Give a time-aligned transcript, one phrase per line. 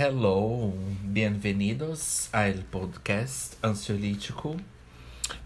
[0.00, 4.56] Hello, bem-vindos ao podcast Ansiolítico,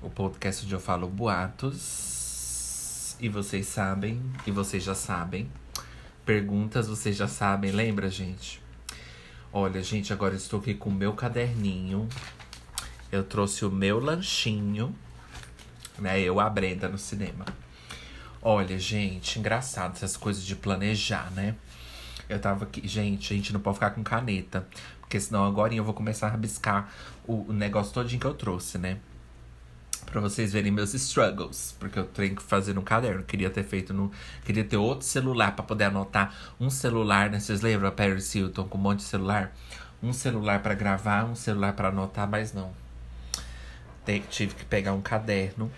[0.02, 3.16] o podcast onde eu falo boatos.
[3.18, 5.50] E vocês sabem, e vocês já sabem.
[6.26, 8.60] Perguntas vocês já sabem, lembra, gente?
[9.50, 12.06] Olha, gente, agora estou aqui com o meu caderninho.
[13.10, 14.94] Eu trouxe o meu lanchinho,
[15.98, 16.20] né?
[16.20, 17.46] Eu, a Brenda, no cinema.
[18.42, 21.54] Olha, gente, engraçado essas coisas de planejar, né?
[22.32, 24.66] Eu tava aqui, gente, a gente não pode ficar com caneta.
[25.00, 26.90] Porque senão agora eu vou começar a rabiscar
[27.26, 28.96] o, negócio todinho que eu trouxe, né?
[30.06, 31.76] Pra vocês verem meus struggles.
[31.78, 33.22] Porque eu tenho que fazer no caderno.
[33.22, 34.10] Queria ter feito no.
[34.46, 36.34] Queria ter outro celular pra poder anotar.
[36.58, 37.38] Um celular, né?
[37.38, 39.54] Vocês lembram a Paris Hilton com um monte de celular?
[40.02, 42.72] Um celular pra gravar, um celular pra anotar, mas não.
[44.30, 45.70] Tive que pegar um caderno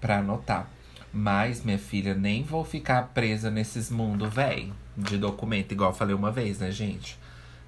[0.00, 0.68] pra anotar.
[1.12, 6.14] Mas, minha filha, nem vou ficar presa nesses mundos, véi, de documento, igual eu falei
[6.14, 7.18] uma vez, né, gente?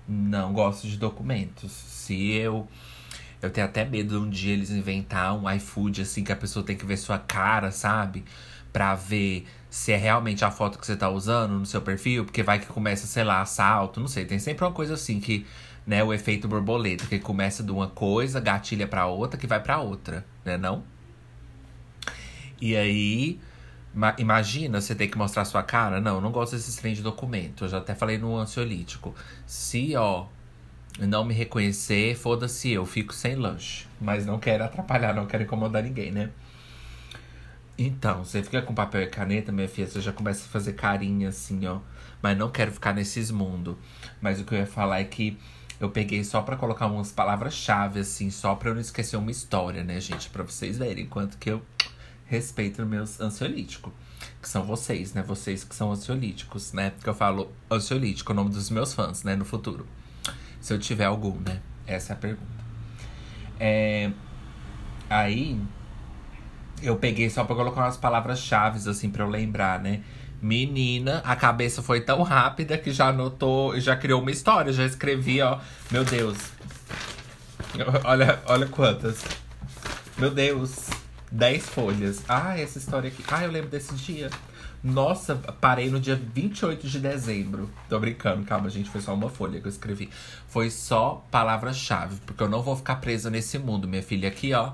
[0.09, 1.71] Não gosto de documentos.
[1.71, 2.69] Se eu.
[3.41, 6.65] Eu tenho até medo de um dia eles inventar um iFood, assim, que a pessoa
[6.65, 8.25] tem que ver sua cara, sabe?
[8.73, 12.43] Pra ver se é realmente a foto que você tá usando no seu perfil, porque
[12.43, 14.27] vai que começa, sei lá, assalto, não sei.
[14.27, 15.47] Tem sempre uma coisa assim que,
[15.87, 19.79] né, o efeito borboleta, que começa de uma coisa, gatilha pra outra, que vai pra
[19.79, 20.83] outra, né, não?
[22.61, 23.41] E aí,
[24.19, 26.01] imagina você ter que mostrar sua cara.
[26.01, 27.65] Não, eu não gosto desses trem de documento.
[27.65, 29.15] Eu já até falei no ansiolítico.
[29.47, 30.27] Se, ó,
[30.99, 33.87] não me reconhecer, foda-se, eu fico sem lanche.
[34.01, 36.31] Mas não quero atrapalhar, não quero incomodar ninguém, né?
[37.77, 41.31] Então, você fica com papel e caneta, minha filha, você já começa a fazer carinha
[41.31, 41.79] assim, ó.
[42.23, 43.75] Mas não quero ficar nesses mundos.
[44.21, 45.39] Mas o que eu ia falar é que
[45.81, 49.83] eu peguei só pra colocar umas palavras-chave, assim, só pra eu não esquecer uma história,
[49.83, 50.29] né, gente?
[50.29, 51.63] Pra vocês verem quanto que eu
[52.31, 53.93] respeito meus ansiolíticos.
[54.41, 55.23] Que são vocês, né?
[55.23, 56.91] Vocês que são ansiolíticos, né?
[56.91, 59.35] Porque eu falo ansiolítico, o nome dos meus fãs, né?
[59.35, 59.87] No futuro.
[60.61, 61.61] Se eu tiver algum, né?
[61.87, 62.65] Essa é a pergunta.
[63.59, 64.11] É...
[65.11, 65.61] Aí,
[66.83, 70.03] eu peguei só pra colocar umas palavras-chave, assim, pra eu lembrar, né?
[70.41, 75.43] Menina, a cabeça foi tão rápida que já anotou, já criou uma história, já escrevi,
[75.43, 75.59] ó.
[75.91, 76.39] Meu Deus.
[78.05, 79.25] Olha, olha quantas.
[80.19, 81.00] Meu Deus.
[81.31, 82.23] 10 folhas.
[82.29, 83.23] Ah, essa história aqui.
[83.29, 84.31] Ah, eu lembro desse dia.
[84.83, 87.71] Nossa, parei no dia 28 de dezembro.
[87.89, 88.91] Tô brincando, calma, gente.
[88.91, 90.11] Foi só uma folha que eu escrevi.
[90.49, 94.29] Foi só palavra-chave, porque eu não vou ficar presa nesse mundo, minha filha.
[94.29, 94.73] Aqui, ó.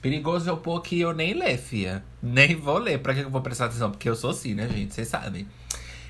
[0.00, 2.04] Perigoso eu pôr aqui e eu nem ler, fia.
[2.22, 2.98] Nem vou ler.
[2.98, 3.90] Pra que eu vou prestar atenção?
[3.90, 4.94] Porque eu sou assim, né, gente?
[4.94, 5.46] Vocês sabem.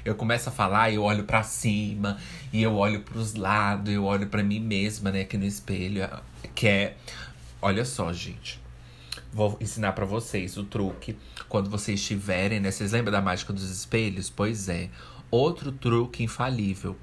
[0.04, 2.18] Eu começo a falar eu olho pra cima,
[2.52, 6.06] e eu olho pros lados, eu olho pra mim mesma, né, aqui no espelho.
[6.54, 6.96] Que é.
[7.62, 8.63] Olha só, gente.
[9.34, 11.16] Vou ensinar pra vocês o truque
[11.48, 12.70] quando vocês estiverem, né?
[12.70, 14.30] Vocês lembram da mágica dos espelhos?
[14.30, 14.90] Pois é.
[15.28, 16.96] Outro truque infalível.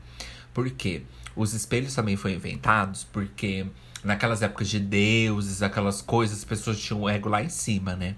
[0.54, 1.04] Por quê?
[1.36, 3.66] Os espelhos também foram inventados porque
[4.02, 8.16] naquelas épocas de deuses, aquelas coisas, as pessoas tinham o ego lá em cima, né?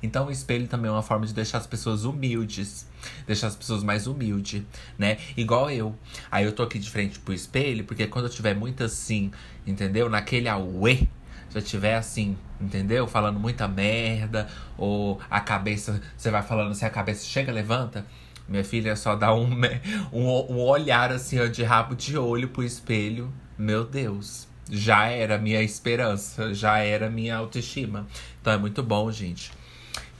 [0.00, 2.86] Então o espelho também é uma forma de deixar as pessoas humildes.
[3.26, 4.62] Deixar as pessoas mais humildes,
[4.96, 5.18] né?
[5.36, 5.92] Igual eu.
[6.30, 9.32] Aí eu tô aqui de frente pro espelho, porque quando eu tiver muito assim,
[9.66, 10.08] entendeu?
[10.08, 11.08] Naquele auê,
[11.56, 13.06] já tiver assim, entendeu?
[13.06, 18.06] Falando muita merda, ou a cabeça, você vai falando assim, a cabeça chega, levanta.
[18.48, 19.48] Minha filha só dá um,
[20.12, 23.32] um, um olhar assim, ó, de rabo de olho pro espelho.
[23.58, 28.06] Meu Deus, já era minha esperança, já era minha autoestima.
[28.40, 29.50] Então é muito bom, gente,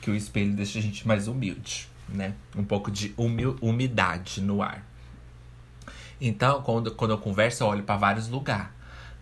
[0.00, 2.34] que o espelho deixa a gente mais humilde, né?
[2.56, 4.84] Um pouco de humil, umidade no ar.
[6.18, 8.75] Então, quando, quando eu converso, eu olho pra vários lugares,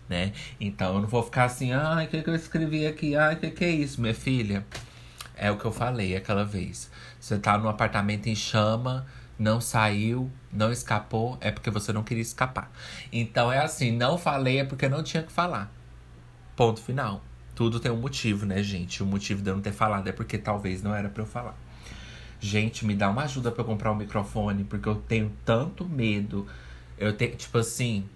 [0.09, 0.33] né?
[0.59, 3.15] Então, eu não vou ficar assim, ai, o que, que eu escrevi aqui?
[3.15, 4.65] Ai, o que, que é isso, minha filha?
[5.35, 6.89] É o que eu falei aquela vez.
[7.19, 9.05] Você tá num apartamento em chama,
[9.37, 12.71] não saiu, não escapou, é porque você não queria escapar.
[13.11, 15.71] Então, é assim, não falei é porque não tinha que falar.
[16.55, 17.21] Ponto final.
[17.53, 19.01] Tudo tem um motivo, né, gente?
[19.01, 21.57] O motivo de eu não ter falado é porque talvez não era pra eu falar.
[22.39, 26.45] Gente, me dá uma ajuda pra eu comprar um microfone, porque eu tenho tanto medo.
[26.97, 28.07] Eu tenho, tipo assim,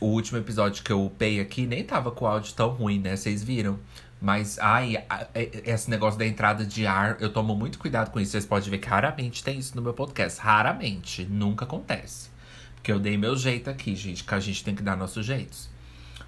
[0.00, 3.16] o último episódio que eu upei aqui nem tava com o áudio tão ruim, né?
[3.16, 3.78] Vocês viram?
[4.20, 8.18] Mas, ai, a- é- esse negócio da entrada de ar, eu tomo muito cuidado com
[8.18, 8.32] isso.
[8.32, 10.40] Vocês podem ver que raramente tem isso no meu podcast.
[10.40, 11.24] Raramente.
[11.24, 12.30] Nunca acontece.
[12.74, 15.68] Porque eu dei meu jeito aqui, gente, que a gente tem que dar nossos jeitos.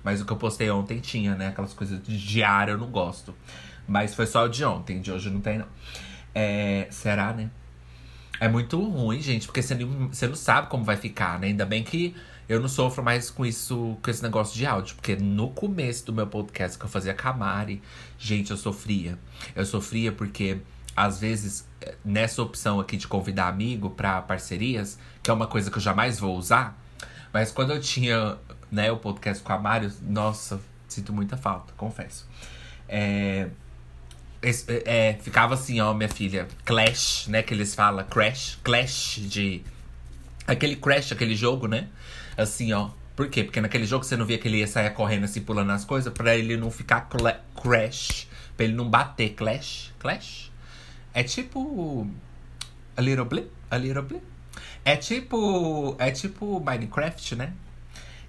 [0.05, 1.49] Mas o que eu postei ontem tinha, né?
[1.49, 3.35] Aquelas coisas de ar eu não gosto.
[3.89, 5.67] Mas foi só o de ontem, de hoje não tem, não.
[6.35, 7.51] É, será, né?
[8.39, 11.47] É muito ruim, gente, porque você não, você não sabe como vai ficar, né?
[11.47, 12.15] Ainda bem que
[12.49, 14.95] eu não sofro mais com isso, com esse negócio de áudio.
[14.97, 17.83] Porque no começo do meu podcast que eu fazia com a Mari,
[18.19, 19.19] gente, eu sofria.
[19.55, 20.59] Eu sofria porque,
[20.97, 25.71] às vezes, eh, nessa opção aqui de convidar amigo pra parcerias, que é uma coisa
[25.71, 26.81] que eu jamais vou usar,
[27.33, 28.39] mas quando eu tinha
[28.71, 28.91] né?
[28.91, 29.93] O podcast com a Mário.
[30.03, 32.29] Nossa, sinto muita falta, confesso.
[32.89, 33.49] É,
[34.85, 37.43] é, ficava assim, ó, minha filha, Clash, né?
[37.43, 39.63] Que eles falam, Crash, Clash de.
[40.47, 41.89] Aquele Crash, aquele jogo, né?
[42.37, 42.91] Assim, ó.
[43.15, 43.45] Por quê?
[43.45, 46.13] Porque naquele jogo você não via que ele ia sair correndo assim, pulando as coisas,
[46.13, 47.09] pra ele não ficar
[47.63, 48.29] crash.
[48.57, 49.35] Pra ele não bater.
[49.35, 49.93] Clash?
[49.99, 50.51] Clash?
[51.13, 52.07] É tipo.
[52.97, 53.51] A little blip?
[53.71, 54.23] A little blip?
[54.85, 55.95] É tipo.
[55.99, 57.53] É tipo Minecraft, né?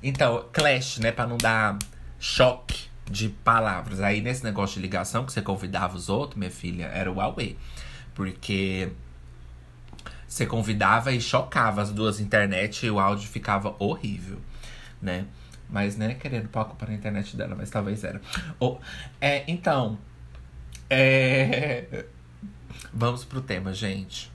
[0.01, 1.11] Então, Clash, né?
[1.11, 1.77] Pra não dar
[2.19, 4.01] choque de palavras.
[4.01, 7.57] Aí nesse negócio de ligação que você convidava os outros, minha filha, era o Huawei.
[8.13, 8.89] Porque
[10.27, 14.39] você convidava e chocava as duas internet e o áudio ficava horrível,
[15.01, 15.25] né?
[15.69, 18.21] Mas, né, querendo pôr a culpa na internet dela, mas talvez era.
[18.59, 18.77] Oh,
[19.19, 19.97] é, então,
[20.89, 22.05] é...
[22.93, 24.31] Vamos pro tema, gente.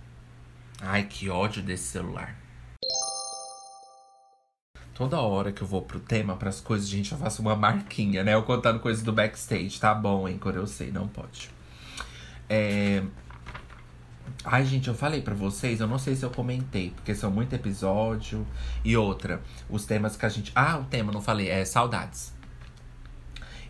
[0.80, 2.36] Ai, que ódio desse celular.
[4.94, 8.34] Toda hora que eu vou pro tema, pras coisas, gente, eu faço uma marquinha, né?
[8.34, 9.80] Eu contando coisas do backstage.
[9.80, 10.38] Tá bom, hein?
[10.38, 11.50] Quando eu sei, não pode.
[12.48, 13.02] É...
[14.44, 17.54] Ai, gente, eu falei para vocês, eu não sei se eu comentei, porque são muito
[17.54, 18.46] episódio.
[18.84, 19.40] E outra,
[19.70, 20.50] os temas que a gente.
[20.54, 22.32] Ah, o tema, não falei, é saudades.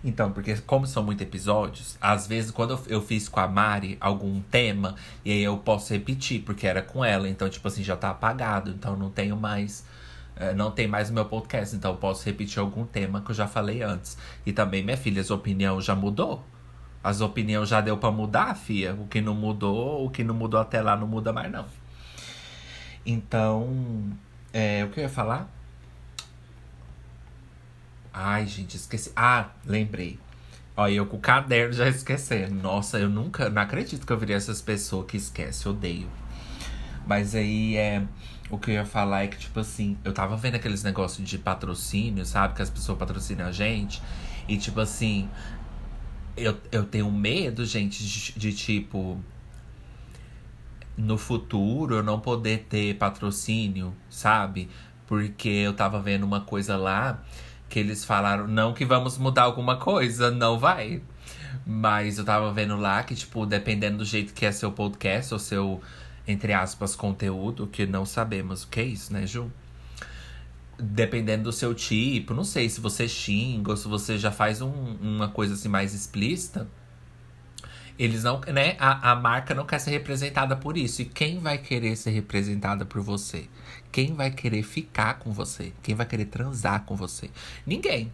[0.04, 4.40] Então, porque como são muitos episódios, às vezes quando eu, fiz com a Mari algum
[4.40, 7.28] tema, e aí eu posso repetir, porque era com ela.
[7.28, 8.70] Então, tipo assim, já tá apagado.
[8.70, 9.84] Então não tenho mais.
[10.34, 13.34] É, não tem mais o meu podcast, então eu posso repetir algum tema que eu
[13.34, 14.16] já falei antes.
[14.46, 16.42] E também, minha filha, a opinião já mudou.
[17.02, 18.94] As opiniões já deu para mudar, fia.
[18.94, 21.66] O que não mudou, o que não mudou até lá não muda mais, não.
[23.04, 24.12] Então,
[24.52, 25.48] é, o que eu ia falar?
[28.12, 29.10] Ai, gente, esqueci.
[29.16, 30.18] Ah, lembrei.
[30.76, 32.54] Olha, eu com o caderno já esquecendo.
[32.54, 33.50] Nossa, eu nunca.
[33.50, 36.08] Não acredito que eu virei essas pessoas que esquecem, odeio.
[37.06, 38.02] Mas aí é.
[38.50, 41.38] O que eu ia falar é que, tipo assim, eu tava vendo aqueles negócios de
[41.38, 42.54] patrocínio, sabe?
[42.54, 44.02] Que as pessoas patrocinam a gente.
[44.46, 45.28] E, tipo assim,
[46.36, 49.18] eu, eu tenho medo, gente, de, de tipo.
[50.96, 54.68] No futuro eu não poder ter patrocínio, sabe?
[55.06, 57.22] Porque eu tava vendo uma coisa lá
[57.68, 61.02] que eles falaram, não que vamos mudar alguma coisa, não vai.
[61.66, 65.40] Mas eu tava vendo lá que, tipo, dependendo do jeito que é seu podcast ou
[65.40, 65.80] seu,
[66.28, 69.50] entre aspas, conteúdo, que não sabemos o que é isso, né, Ju?
[70.84, 74.96] Dependendo do seu tipo, não sei se você xinga ou se você já faz um,
[75.00, 76.66] uma coisa assim mais explícita.
[77.98, 78.74] Eles não, né?
[78.80, 81.02] A, a marca não quer ser representada por isso.
[81.02, 83.46] E quem vai querer ser representada por você?
[83.92, 85.72] Quem vai querer ficar com você?
[85.82, 87.30] Quem vai querer transar com você?
[87.64, 88.12] Ninguém.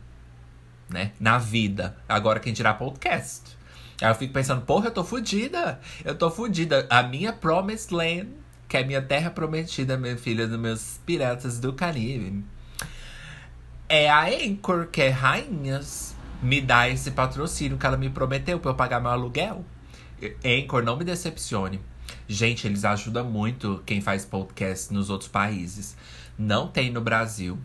[0.90, 1.12] Né?
[1.18, 1.96] Na vida.
[2.06, 3.56] Agora quem tirar podcast.
[4.00, 5.80] Aí eu fico pensando, porra, eu tô fodida.
[6.04, 6.86] Eu tô fodida.
[6.90, 8.28] A minha Promised Land,
[8.68, 12.44] que é a minha terra prometida, minha filha, dos meus piratas do Caribe.
[13.90, 18.72] É a Anchor, que é rainhas, me dá esse patrocínio que ela me prometeu pra
[18.72, 19.64] eu pagar meu aluguel.
[20.44, 21.80] Anchor, não me decepcione.
[22.28, 25.96] Gente, eles ajudam muito quem faz podcast nos outros países.
[26.38, 27.58] Não tem no Brasil.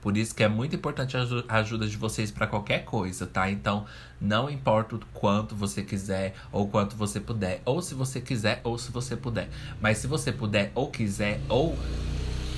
[0.00, 3.50] Por isso que é muito importante a ajuda de vocês para qualquer coisa, tá?
[3.50, 3.84] Então,
[4.20, 8.78] não importa o quanto você quiser ou quanto você puder, ou se você quiser ou
[8.78, 9.48] se você puder.
[9.80, 11.76] Mas se você puder ou quiser ou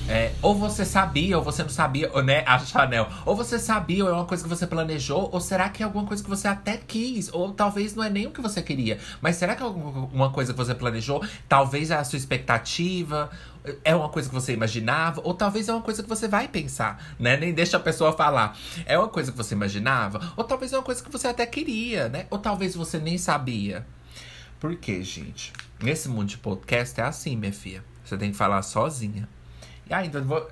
[0.09, 2.43] é, ou você sabia, ou você não sabia, né?
[2.45, 3.09] A Chanel.
[3.25, 6.05] Ou você sabia, ou é uma coisa que você planejou, ou será que é alguma
[6.05, 7.29] coisa que você até quis?
[7.33, 8.99] Ou talvez não é nem o que você queria.
[9.21, 11.23] Mas será que é alguma coisa que você planejou?
[11.49, 13.29] Talvez é a sua expectativa,
[13.83, 17.15] é uma coisa que você imaginava, ou talvez é uma coisa que você vai pensar,
[17.19, 17.35] né?
[17.35, 18.57] Nem deixa a pessoa falar.
[18.85, 22.07] É uma coisa que você imaginava, ou talvez é uma coisa que você até queria,
[22.07, 22.27] né?
[22.29, 23.85] Ou talvez você nem sabia.
[24.59, 25.51] Por quê, gente?
[25.81, 27.83] Nesse mundo de podcast é assim, minha filha.
[28.03, 29.27] Você tem que falar sozinha.
[29.89, 30.47] Ai, então vou.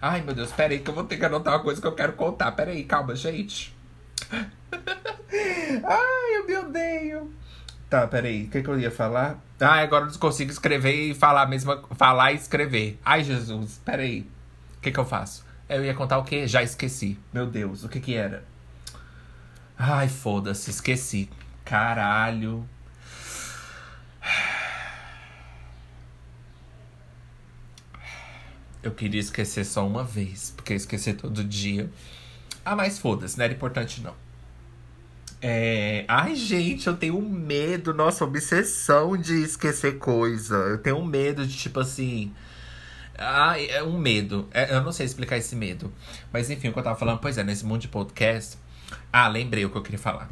[0.00, 2.12] Ai, meu Deus, peraí, que eu vou ter que anotar uma coisa que eu quero
[2.14, 2.52] contar.
[2.52, 3.74] Peraí, calma, gente.
[5.84, 7.32] Ai, eu me odeio.
[7.88, 9.38] Tá, peraí, o que, que eu ia falar?
[9.60, 11.72] Ah, agora eu não consigo escrever e falar mesmo.
[11.94, 12.98] Falar e escrever.
[13.04, 14.26] Ai, Jesus, peraí.
[14.78, 15.44] O que, que eu faço?
[15.68, 16.46] Eu ia contar o quê?
[16.46, 17.18] Já esqueci.
[17.32, 18.44] Meu Deus, o que que era?
[19.78, 21.28] Ai, foda-se, esqueci.
[21.64, 22.68] Caralho.
[28.82, 31.90] Eu queria esquecer só uma vez, porque esquecer todo dia.
[32.64, 34.14] Ah, mas foda-se, não era importante não.
[35.40, 36.04] É...
[36.06, 40.54] Ai, gente, eu tenho medo, nossa, obsessão de esquecer coisa.
[40.54, 42.32] Eu tenho medo de, tipo assim.
[43.18, 44.48] Ai, é um medo.
[44.52, 45.92] É, eu não sei explicar esse medo.
[46.32, 48.56] Mas enfim, o que eu tava falando, pois é, nesse mundo de podcast.
[49.12, 50.30] Ah, lembrei o que eu queria falar.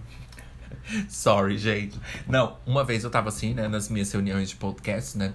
[1.08, 1.98] Sorry, gente.
[2.28, 5.32] Não, uma vez eu tava assim, né, nas minhas reuniões de podcast, né?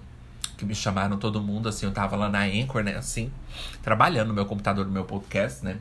[0.57, 3.31] Que me chamaram todo mundo, assim, eu tava lá na Anchor, né, assim,
[3.81, 5.77] trabalhando no meu computador, no meu podcast, né.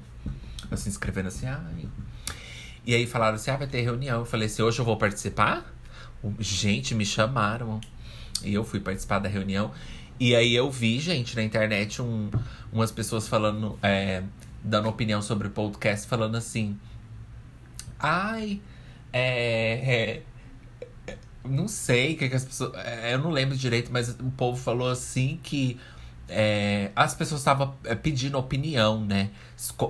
[0.71, 1.89] assim, escrevendo assim, ai.
[2.87, 4.21] E aí falaram assim: ah, vai ter reunião.
[4.21, 5.65] Eu falei assim: hoje eu vou participar?
[6.39, 7.81] Gente, me chamaram.
[8.43, 9.73] E eu fui participar da reunião.
[10.21, 12.31] E aí eu vi, gente, na internet um,
[12.73, 14.23] umas pessoas falando, é,
[14.63, 16.79] dando opinião sobre o podcast, falando assim.
[17.99, 18.61] Ai,
[19.13, 20.23] é, é
[21.45, 22.75] não sei o que, que as pessoas.
[22.75, 25.79] É, eu não lembro direito, mas o povo falou assim que
[26.29, 29.31] é, as pessoas estavam é, pedindo opinião, né?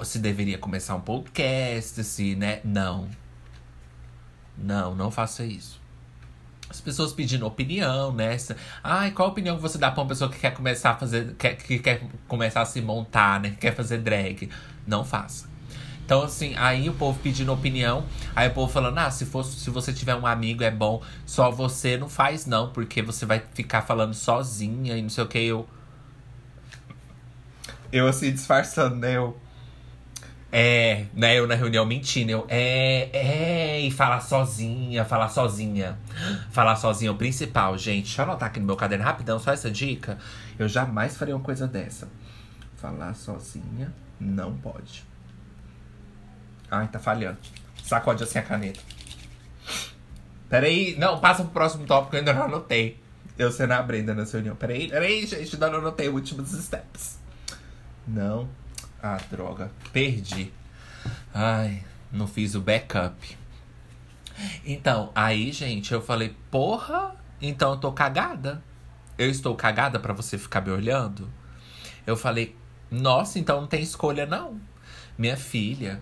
[0.03, 2.61] Se deveria começar um podcast, se, né?
[2.65, 3.09] Não.
[4.57, 5.81] Não, não faça isso.
[6.69, 8.37] As pessoas pedindo opinião, né?
[8.83, 11.35] Ai, qual a opinião que você dá pra uma pessoa que quer começar a fazer.
[11.37, 13.51] Quer, que quer começar a se montar, né?
[13.51, 14.51] Que quer fazer drag?
[14.87, 15.54] Não faça.
[16.05, 18.05] Então, assim, aí o povo pedindo opinião,
[18.37, 21.51] aí o povo falando, ah, se, fosse, se você tiver um amigo é bom, só
[21.51, 25.39] você não faz, não, porque você vai ficar falando sozinha e não sei o que.
[25.39, 25.67] Eu,
[27.91, 29.17] eu assim, disfarçando, né?
[29.17, 29.39] Eu.
[30.53, 31.39] É, né?
[31.39, 32.31] Eu na reunião mentindo.
[32.31, 35.99] Eu, é, é, e falar sozinha, falar sozinha.
[36.51, 38.05] Falar sozinha é o principal, gente.
[38.05, 40.19] Deixa eu anotar aqui no meu caderno rapidão, só essa dica.
[40.59, 42.09] Eu jamais faria uma coisa dessa.
[42.77, 45.14] Falar sozinha não pode.
[46.75, 47.39] Ai, tá falhando.
[47.83, 48.81] Sacode assim a caneta.
[50.49, 53.01] Peraí, não, passa pro próximo tópico, eu ainda não anotei.
[53.37, 54.57] Eu sendo a Brenda nessa reunião.
[54.57, 57.19] Peraí, peraí, gente, ainda não anotei os últimos steps.
[58.07, 58.49] Não.
[59.03, 59.71] Ah, droga.
[59.93, 60.53] Perdi.
[61.33, 63.37] Ai, não fiz o backup.
[64.65, 68.63] Então, aí, gente, eu falei, porra, então eu tô cagada.
[69.17, 71.29] Eu estou cagada para você ficar me olhando?
[72.07, 72.57] Eu falei,
[72.91, 74.61] nossa, então não tem escolha, não.
[75.17, 76.01] Minha filha,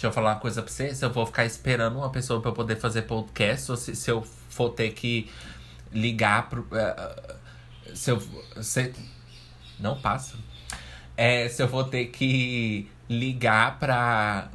[0.00, 0.94] deixa eu falar uma coisa pra você.
[0.94, 4.22] Se eu vou ficar esperando uma pessoa para poder fazer podcast, ou se, se eu
[4.48, 5.30] for ter que
[5.92, 6.62] ligar pro.
[6.62, 8.22] Uh, se eu.
[8.62, 8.94] Se,
[9.78, 10.36] não passa
[11.20, 14.50] é, se eu vou ter que ligar pra.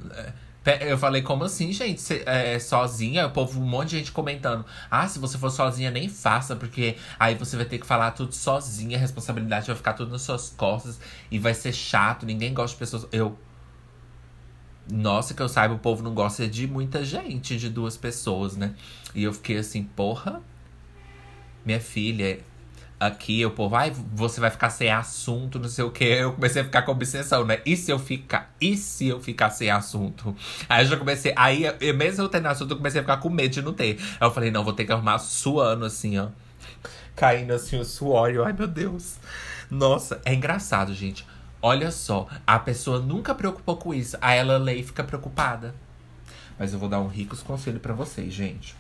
[0.66, 2.02] É, eu falei, como assim, gente?
[2.02, 3.28] Cê, é, sozinha?
[3.28, 4.66] O povo, um monte de gente comentando.
[4.90, 8.34] Ah, se você for sozinha, nem faça, porque aí você vai ter que falar tudo
[8.34, 11.00] sozinha, a responsabilidade vai ficar tudo nas suas costas
[11.30, 13.08] e vai ser chato, ninguém gosta de pessoas.
[13.12, 13.38] Eu.
[14.90, 18.74] Nossa, que eu saiba, o povo não gosta de muita gente, de duas pessoas, né?
[19.14, 20.42] E eu fiquei assim, porra,
[21.66, 22.40] minha filha,
[23.00, 26.04] aqui, o povo, ai, você vai ficar sem assunto, não sei o que.
[26.04, 27.62] Eu comecei a ficar com obsessão, né?
[27.66, 28.54] E se eu ficar?
[28.60, 30.36] E se eu ficar sem assunto?
[30.70, 31.34] Aí eu já comecei.
[31.36, 33.98] Aí, eu, mesmo eu tendo assunto, eu comecei a ficar com medo de não ter.
[34.20, 36.28] Aí eu falei, não, vou ter que arrumar suando assim, ó.
[37.16, 38.30] Caindo assim o suor.
[38.46, 39.16] Ai, meu Deus.
[39.70, 41.26] Nossa, é engraçado, gente.
[41.68, 44.16] Olha só, a pessoa nunca preocupou com isso.
[44.22, 45.74] Aí ela lê e fica preocupada.
[46.60, 48.76] Mas eu vou dar um ricos conselho para vocês, gente.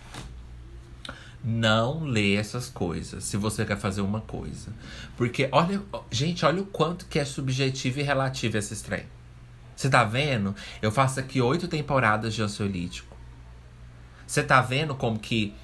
[1.43, 4.71] Não lê essas coisas se você quer fazer uma coisa.
[5.17, 9.07] Porque, olha, gente, olha o quanto que é subjetivo e relativo esse trem.
[9.75, 10.55] Você tá vendo?
[10.79, 13.17] Eu faço aqui oito temporadas de ansiolítico.
[14.27, 15.55] Você tá vendo como que.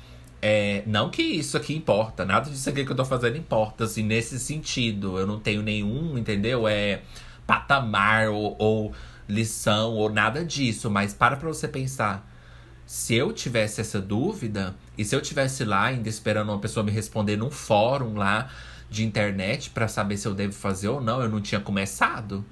[0.42, 4.04] É, não que isso aqui importa, nada disso aqui que eu tô fazendo importa, assim,
[4.04, 5.20] nesse sentido.
[5.20, 6.68] Eu não tenho nenhum, entendeu?
[6.68, 7.02] É
[7.46, 8.94] patamar ou, ou
[9.30, 10.90] lição ou nada disso.
[10.90, 12.28] Mas para pra você pensar
[12.92, 16.92] se eu tivesse essa dúvida, e se eu tivesse lá ainda esperando uma pessoa me
[16.92, 18.50] responder num fórum lá
[18.90, 22.44] de internet para saber se eu devo fazer ou não, eu não tinha começado.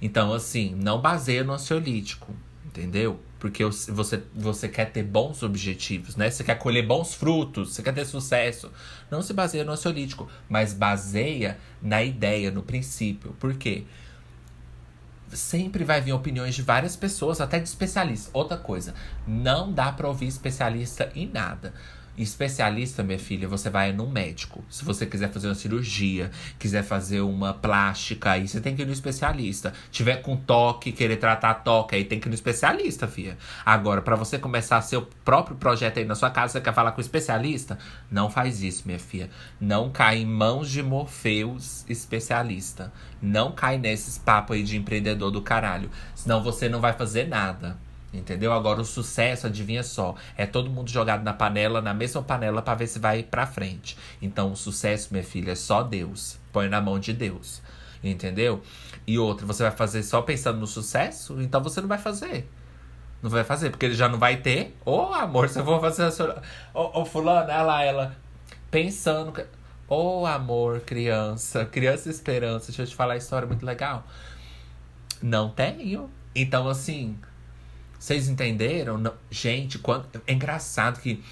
[0.00, 2.32] Então, assim, não baseia no ansiolítico,
[2.70, 3.20] entendeu?
[3.38, 6.30] Porque você, você quer ter bons objetivos, né?
[6.30, 8.70] Você quer colher bons frutos, você quer ter sucesso.
[9.10, 13.34] Não se baseia no ansiolítico, mas baseia na ideia, no princípio.
[13.38, 13.84] Por quê?
[15.32, 18.30] sempre vai vir opiniões de várias pessoas, até de especialistas.
[18.32, 18.94] Outra coisa,
[19.26, 21.72] não dá para ouvir especialista em nada.
[22.18, 24.62] Especialista, minha filha, você vai no médico.
[24.68, 28.84] Se você quiser fazer uma cirurgia, quiser fazer uma plástica, aí você tem que ir
[28.84, 29.72] no especialista.
[29.90, 33.38] Tiver com toque, querer tratar toque, aí tem que ir no especialista, filha.
[33.64, 36.98] Agora, para você começar seu próprio projeto aí na sua casa, você quer falar com
[36.98, 37.78] o especialista?
[38.10, 39.30] Não faz isso, minha filha.
[39.60, 42.92] Não cai em mãos de Morfeus especialista.
[43.22, 45.90] Não cai nesses papos aí de empreendedor do caralho.
[46.14, 47.78] Senão você não vai fazer nada.
[48.12, 48.52] Entendeu?
[48.52, 52.74] Agora o sucesso, adivinha só, é todo mundo jogado na panela, na mesma panela para
[52.74, 53.96] ver se vai para frente.
[54.20, 56.38] Então o sucesso, minha filha, é só Deus.
[56.52, 57.62] Põe na mão de Deus.
[58.02, 58.62] Entendeu?
[59.06, 61.40] E outra, você vai fazer só pensando no sucesso?
[61.40, 62.48] Então você não vai fazer.
[63.22, 64.74] Não vai fazer, porque ele já não vai ter.
[64.84, 66.42] Ô, oh, amor, se eu vou fazer a sua.
[66.72, 68.16] Ô, oh, fulano, ela, ela.
[68.70, 69.38] Pensando.
[69.86, 71.66] Ô, oh, amor, criança.
[71.66, 72.68] Criança esperança.
[72.68, 74.04] Deixa eu te falar a história muito legal.
[75.22, 76.10] Não tenho.
[76.34, 77.18] Então, assim,
[78.00, 78.96] vocês entenderam?
[78.96, 81.22] Não, gente, quando, é engraçado que.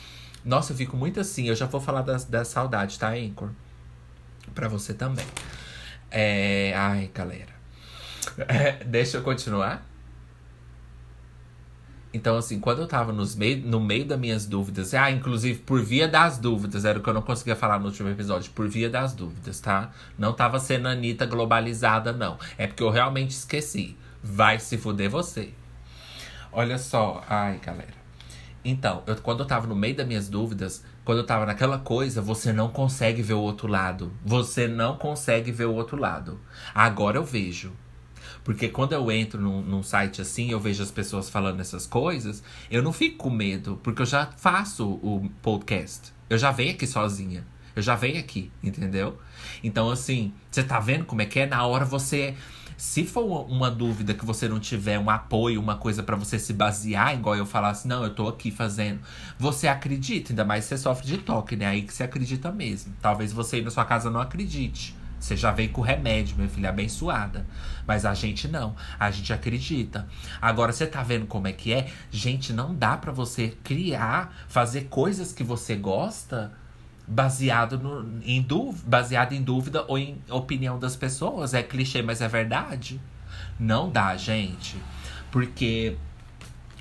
[0.45, 1.49] Nossa, eu fico muito assim.
[1.49, 3.49] Eu já vou falar da, da saudade, tá, Anchor?
[4.55, 5.25] Pra você também.
[6.11, 7.55] É, ai, galera.
[8.47, 9.83] É, deixa eu continuar.
[12.13, 15.83] Então, assim, quando eu tava nos meio, no meio das minhas dúvidas, ah, inclusive por
[15.83, 18.91] via das dúvidas, era o que eu não conseguia falar no último episódio, por via
[18.91, 19.91] das dúvidas, tá?
[20.19, 22.39] Não tava sendo Anitta globalizada, não.
[22.59, 23.97] É porque eu realmente esqueci.
[24.23, 25.53] Vai se fuder você.
[26.53, 27.99] Olha só, ai, galera.
[28.65, 32.21] Então, eu, quando eu tava no meio das minhas dúvidas, quando eu tava naquela coisa,
[32.21, 34.13] você não consegue ver o outro lado.
[34.25, 36.41] Você não consegue ver o outro lado.
[36.75, 37.73] Agora eu vejo.
[38.45, 42.43] Porque quando eu entro num, num, site assim, eu vejo as pessoas falando essas coisas,
[42.71, 46.13] eu não fico com medo, porque eu já faço o podcast.
[46.29, 47.47] Eu já venho aqui sozinha.
[47.75, 49.19] Eu já venho aqui, entendeu?
[49.63, 51.47] Então, assim, você tá vendo como é que é?
[51.47, 52.35] Na hora você.
[52.79, 56.53] Se for uma dúvida que você não tiver um apoio, uma coisa para você se
[56.53, 59.01] basear, igual eu falasse, não, eu tô aqui fazendo,
[59.37, 61.67] você acredita, ainda mais se você sofre de toque, né?
[61.67, 62.95] Aí que você acredita mesmo.
[63.03, 64.95] Talvez você aí na sua casa não acredite.
[65.19, 67.45] Você já vem com remédio, minha filha, abençoada.
[67.85, 68.77] Mas a gente não.
[68.97, 70.07] A gente acredita.
[70.41, 71.91] Agora, você tá vendo como é que é?
[72.13, 76.53] Gente, não dá para você criar, fazer coisas que você gosta
[77.09, 81.55] baseado, no, em dúvida, baseado em dúvida ou em opinião das pessoas.
[81.55, 83.01] É clichê, mas é verdade.
[83.59, 84.77] Não dá, gente.
[85.31, 85.97] Porque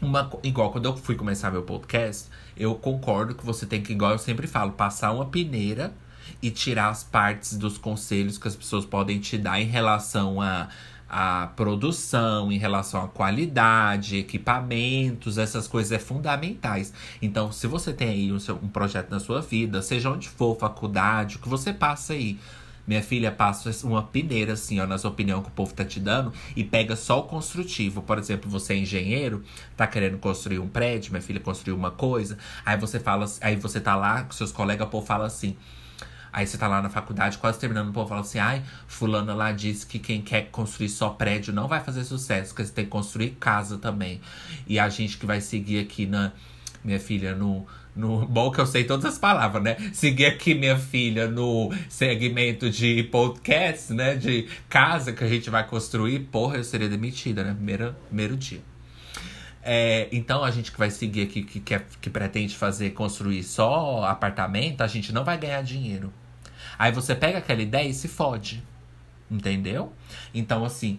[0.02, 4.12] uma, igual quando eu fui começar meu podcast, eu concordo que você tem que, igual
[4.12, 5.94] eu sempre falo, passar uma peneira
[6.42, 10.68] e tirar as partes dos conselhos que as pessoas podem te dar em relação a
[11.10, 16.94] a produção, em relação à qualidade, equipamentos, essas coisas é fundamentais.
[17.22, 20.58] Então, se você tem aí um, seu, um projeto na sua vida, seja onde for,
[20.58, 22.38] faculdade, o que você passa aí.
[22.86, 26.32] Minha filha passa uma peneira, assim, ó, nas opiniões que o povo tá te dando
[26.56, 28.02] e pega só o construtivo.
[28.02, 29.44] Por exemplo, você é engenheiro,
[29.76, 33.82] tá querendo construir um prédio, minha filha construiu uma coisa, aí você fala, aí você
[33.82, 35.58] tá lá com seus colegas, o povo fala assim:
[36.32, 39.52] Aí você tá lá na faculdade, quase terminando, o povo fala assim: ai, fulana lá
[39.52, 42.92] disse que quem quer construir só prédio não vai fazer sucesso, que você tem que
[42.92, 44.22] construir casa também.
[44.68, 46.32] E a gente que vai seguir aqui na.
[46.84, 48.26] Minha filha, no, no.
[48.28, 49.76] Bom que eu sei todas as palavras, né?
[49.92, 54.16] Seguir aqui, minha filha, no segmento de podcast, né?
[54.16, 57.54] De casa que a gente vai construir, porra, eu seria demitida, né?
[57.54, 58.62] Primeiro, primeiro dia.
[59.70, 64.06] É, então a gente que vai seguir aqui, que, que, que pretende fazer, construir só
[64.06, 66.14] apartamento, a gente não vai ganhar dinheiro.
[66.80, 68.64] Aí você pega aquela ideia e se fode.
[69.30, 69.92] Entendeu?
[70.34, 70.98] Então, assim,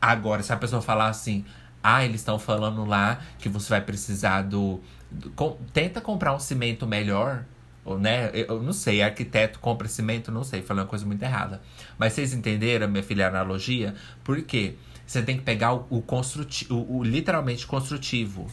[0.00, 1.44] agora, se a pessoa falar assim,
[1.80, 4.80] ah, eles estão falando lá que você vai precisar do.
[5.08, 7.44] do com, tenta comprar um cimento melhor.
[7.84, 8.32] Ou, né?
[8.34, 11.62] Eu não sei, arquiteto compra cimento, não sei, falei uma coisa muito errada.
[11.96, 13.94] Mas vocês entenderam, minha filha, a analogia?
[14.24, 14.74] Por quê?
[15.08, 18.46] Você tem que pegar o, o construtivo, o, o, literalmente construtivo,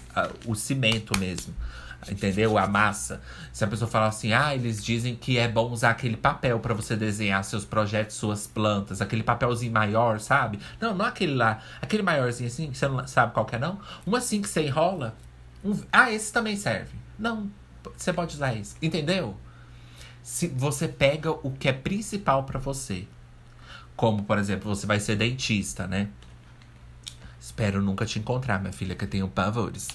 [0.46, 1.54] o cimento mesmo.
[2.10, 2.58] Entendeu?
[2.58, 3.22] A massa.
[3.52, 6.74] Se a pessoa falar assim, ah, eles dizem que é bom usar aquele papel para
[6.74, 10.58] você desenhar seus projetos, suas plantas, aquele papelzinho maior, sabe?
[10.80, 13.78] Não, não aquele lá, aquele maiorzinho assim, você não sabe qual que é, não.
[14.08, 15.14] Um assim que você enrola.
[15.62, 16.96] Um, ah, esse também serve.
[17.20, 17.52] Não,
[17.98, 18.76] você pode usar esse.
[18.82, 19.36] Entendeu?
[20.24, 23.06] Se você pega o que é principal para você.
[23.96, 26.10] Como, por exemplo, você vai ser dentista, né?
[27.56, 29.88] Espero nunca te encontrar, minha filha, que eu tenho pavores.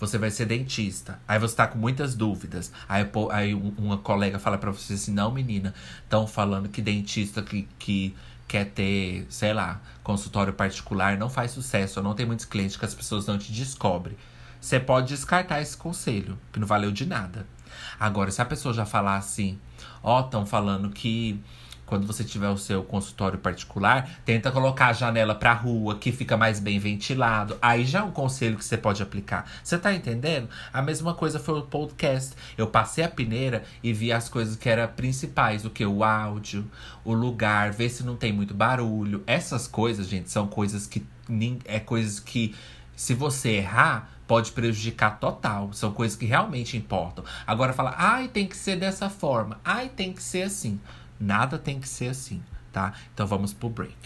[0.00, 1.20] Você vai ser dentista.
[1.26, 2.72] Aí você tá com muitas dúvidas.
[2.88, 7.68] Aí, aí uma colega fala para você assim: não, menina, estão falando que dentista que,
[7.78, 8.12] que
[8.48, 12.02] quer ter, sei lá, consultório particular não faz sucesso.
[12.02, 14.16] Não tem muitos clientes que as pessoas não te descobrem.
[14.60, 17.46] Você pode descartar esse conselho, que não valeu de nada.
[18.00, 19.60] Agora, se a pessoa já falar assim:
[20.02, 21.40] ó, oh, estão falando que
[21.86, 26.36] quando você tiver o seu consultório particular, tenta colocar a janela pra rua, que fica
[26.36, 27.56] mais bem ventilado.
[27.60, 29.50] Aí já é um conselho que você pode aplicar.
[29.62, 30.48] Você tá entendendo?
[30.72, 32.34] A mesma coisa foi o podcast.
[32.56, 35.64] Eu passei a peneira e vi as coisas que eram principais.
[35.64, 35.84] O que?
[35.84, 36.70] O áudio,
[37.04, 39.22] o lugar, ver se não tem muito barulho.
[39.26, 41.04] Essas coisas, gente, são coisas que.
[41.64, 42.54] É coisas que,
[42.94, 45.72] se você errar, pode prejudicar total.
[45.72, 47.24] São coisas que realmente importam.
[47.46, 49.58] Agora fala, ai, tem que ser dessa forma.
[49.64, 50.80] Ai, tem que ser assim.
[51.24, 52.92] Nada tem que ser assim, tá?
[53.14, 53.96] Então vamos pro break.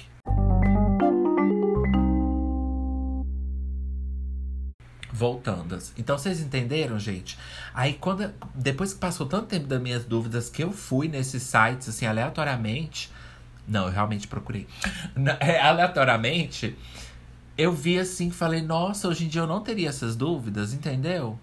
[5.13, 5.77] Voltando.
[5.99, 7.37] Então vocês entenderam, gente?
[7.75, 11.89] Aí quando depois que passou tanto tempo das minhas dúvidas que eu fui nesses sites
[11.89, 13.11] assim aleatoriamente,
[13.67, 14.69] não, eu realmente procurei.
[15.41, 16.79] É, aleatoriamente,
[17.57, 21.37] eu vi assim, falei, nossa, hoje em dia eu não teria essas dúvidas, entendeu?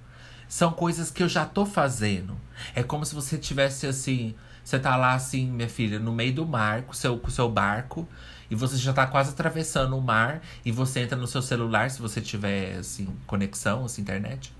[0.47, 2.37] São coisas que eu já tô fazendo.
[2.73, 4.33] É como se você tivesse assim,
[4.65, 8.07] você tá lá assim, minha filha, no meio do mar com seu, com seu barco.
[8.49, 10.41] E você já tá quase atravessando o mar.
[10.65, 14.51] E você entra no seu celular, se você tiver, assim, conexão, assim, internet.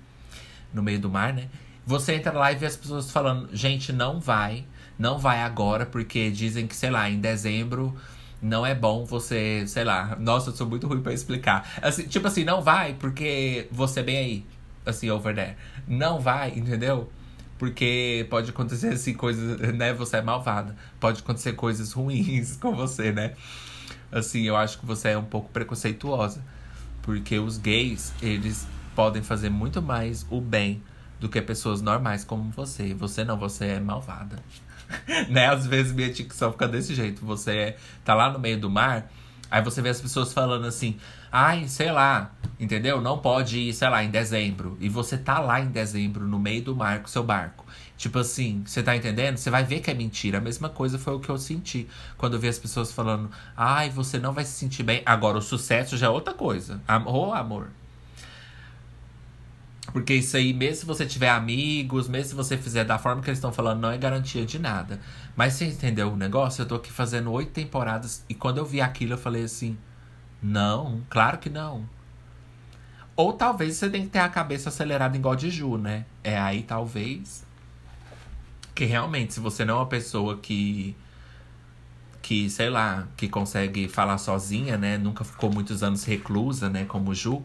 [0.72, 1.48] No meio do mar, né?
[1.84, 4.64] Você entra lá e vê as pessoas falando: gente, não vai.
[4.96, 7.94] Não vai agora, porque dizem que, sei lá, em dezembro
[8.40, 11.68] não é bom você, sei lá, nossa, eu sou muito ruim para explicar.
[11.82, 14.46] Assim, tipo assim, não vai porque você é bem aí,
[14.86, 15.56] assim, over there.
[15.86, 17.10] Não vai, entendeu?
[17.58, 19.92] Porque pode acontecer assim coisas, né?
[19.94, 20.76] Você é malvada.
[21.00, 23.34] Pode acontecer coisas ruins com você, né?
[24.12, 26.44] Assim, eu acho que você é um pouco preconceituosa.
[27.02, 30.82] Porque os gays, eles podem fazer muito mais o bem
[31.20, 32.92] do que pessoas normais como você.
[32.94, 34.42] Você não, você é malvada.
[35.28, 35.46] né?
[35.46, 37.24] Às vezes minha dicção fica desse jeito.
[37.24, 39.10] Você tá lá no meio do mar,
[39.50, 40.96] aí você vê as pessoas falando assim:
[41.30, 43.00] ai, sei lá, entendeu?
[43.00, 44.76] Não pode ir, sei lá, em dezembro.
[44.80, 47.64] E você tá lá em dezembro, no meio do mar com seu barco.
[47.96, 49.36] Tipo assim, você tá entendendo?
[49.36, 50.38] Você vai ver que é mentira.
[50.38, 51.88] A mesma coisa foi o que eu senti
[52.18, 55.02] quando eu vi as pessoas falando: ai, você não vai se sentir bem.
[55.06, 56.80] Agora, o sucesso já é outra coisa.
[57.06, 57.68] Ô, oh, amor.
[59.92, 63.30] Porque isso aí, mesmo se você tiver amigos, mesmo se você fizer da forma que
[63.30, 65.00] eles estão falando, não é garantia de nada.
[65.34, 66.62] Mas você entendeu o negócio?
[66.62, 69.78] Eu tô aqui fazendo oito temporadas e quando eu vi aquilo, eu falei assim:
[70.42, 71.88] não, claro que não.
[73.16, 76.04] Ou talvez você tem que ter a cabeça acelerada igual de Ju, né?
[76.22, 77.44] É aí talvez.
[78.74, 80.94] Que realmente, se você não é uma pessoa que.
[82.20, 84.98] Que, sei lá, que consegue falar sozinha, né?
[84.98, 86.84] Nunca ficou muitos anos reclusa, né?
[86.84, 87.44] Como Ju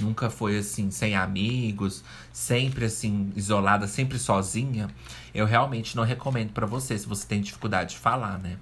[0.00, 2.02] nunca foi assim, sem amigos,
[2.32, 4.88] sempre assim, isolada, sempre sozinha,
[5.34, 8.56] eu realmente não recomendo para você se você tem dificuldade de falar, né?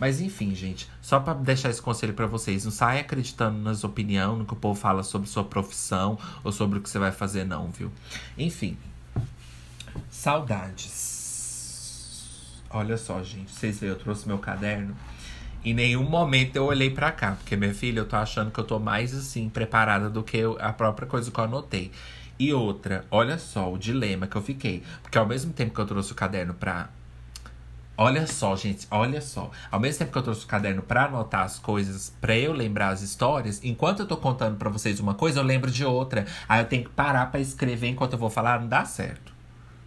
[0.00, 4.38] Mas enfim, gente, só para deixar esse conselho para vocês, não saia acreditando nas opiniões,
[4.38, 7.44] no que o povo fala sobre sua profissão ou sobre o que você vai fazer,
[7.44, 7.92] não, viu?
[8.38, 8.78] Enfim.
[10.08, 11.20] Saudades.
[12.70, 14.96] Olha só, gente, vocês veem, eu trouxe meu caderno.
[15.62, 18.64] Em nenhum momento eu olhei para cá, porque minha filha, eu tô achando que eu
[18.64, 21.92] tô mais assim preparada do que a própria coisa que eu anotei.
[22.38, 25.84] E outra, olha só o dilema que eu fiquei, porque ao mesmo tempo que eu
[25.84, 26.88] trouxe o caderno pra
[28.02, 29.50] Olha só, gente, olha só.
[29.70, 32.88] Ao mesmo tempo que eu trouxe o caderno para anotar as coisas, para eu lembrar
[32.88, 36.24] as histórias, enquanto eu tô contando para vocês uma coisa, eu lembro de outra.
[36.48, 39.38] Aí eu tenho que parar para escrever enquanto eu vou falar, não dá certo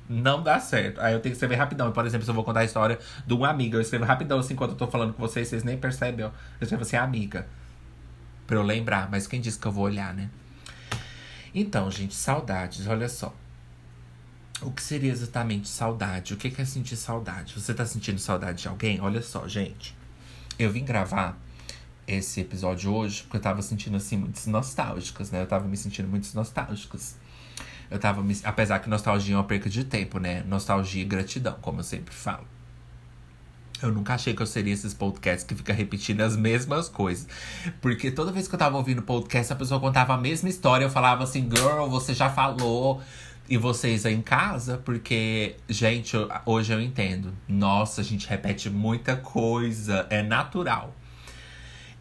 [0.07, 1.01] não dá certo.
[1.01, 1.91] Aí eu tenho que escrever rapidão.
[1.91, 4.53] Por exemplo, se eu vou contar a história de uma amiga, eu escrevo rapidão assim
[4.53, 6.27] enquanto eu tô falando com vocês, vocês nem percebem, ó.
[6.27, 7.47] Eu escrevo assim, amiga.
[8.45, 10.29] Pra eu lembrar, mas quem disse que eu vou olhar, né?
[11.55, 13.33] Então, gente, saudades, olha só.
[14.63, 16.33] O que seria exatamente saudade?
[16.33, 17.53] O que é sentir saudade?
[17.53, 18.99] Você tá sentindo saudade de alguém?
[19.01, 19.95] Olha só, gente.
[20.57, 21.37] Eu vim gravar
[22.07, 25.41] esse episódio hoje porque eu tava sentindo assim muitas nostálgicas, né?
[25.41, 27.15] Eu tava me sentindo muito nostálgicas.
[27.91, 28.35] Eu tava me...
[28.43, 30.43] Apesar que nostalgia é uma perca de tempo, né?
[30.43, 32.47] Nostalgia e gratidão, como eu sempre falo.
[33.81, 37.27] Eu nunca achei que eu seria esses podcasts que fica repetindo as mesmas coisas.
[37.81, 40.85] Porque toda vez que eu tava ouvindo podcast, a pessoa contava a mesma história.
[40.85, 43.01] Eu falava assim, girl, você já falou.
[43.49, 47.33] E vocês aí em casa, porque, gente, hoje eu entendo.
[47.47, 50.07] Nossa, a gente repete muita coisa.
[50.09, 50.95] É natural.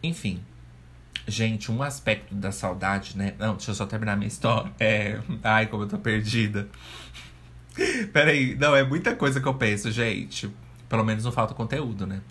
[0.01, 0.41] Enfim,
[1.25, 3.33] Gente, um aspecto da saudade, né?
[3.39, 4.71] Não, deixa eu só terminar minha história.
[4.77, 5.21] É.
[5.41, 6.67] Ai, como eu tô perdida.
[8.11, 10.53] Peraí, não, é muita coisa que eu penso, gente.
[10.89, 12.21] Pelo menos não falta conteúdo, né?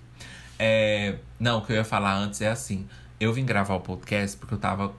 [0.59, 1.17] É...
[1.41, 2.87] Não, o que eu ia falar antes é assim.
[3.19, 4.93] Eu vim gravar o podcast porque eu tava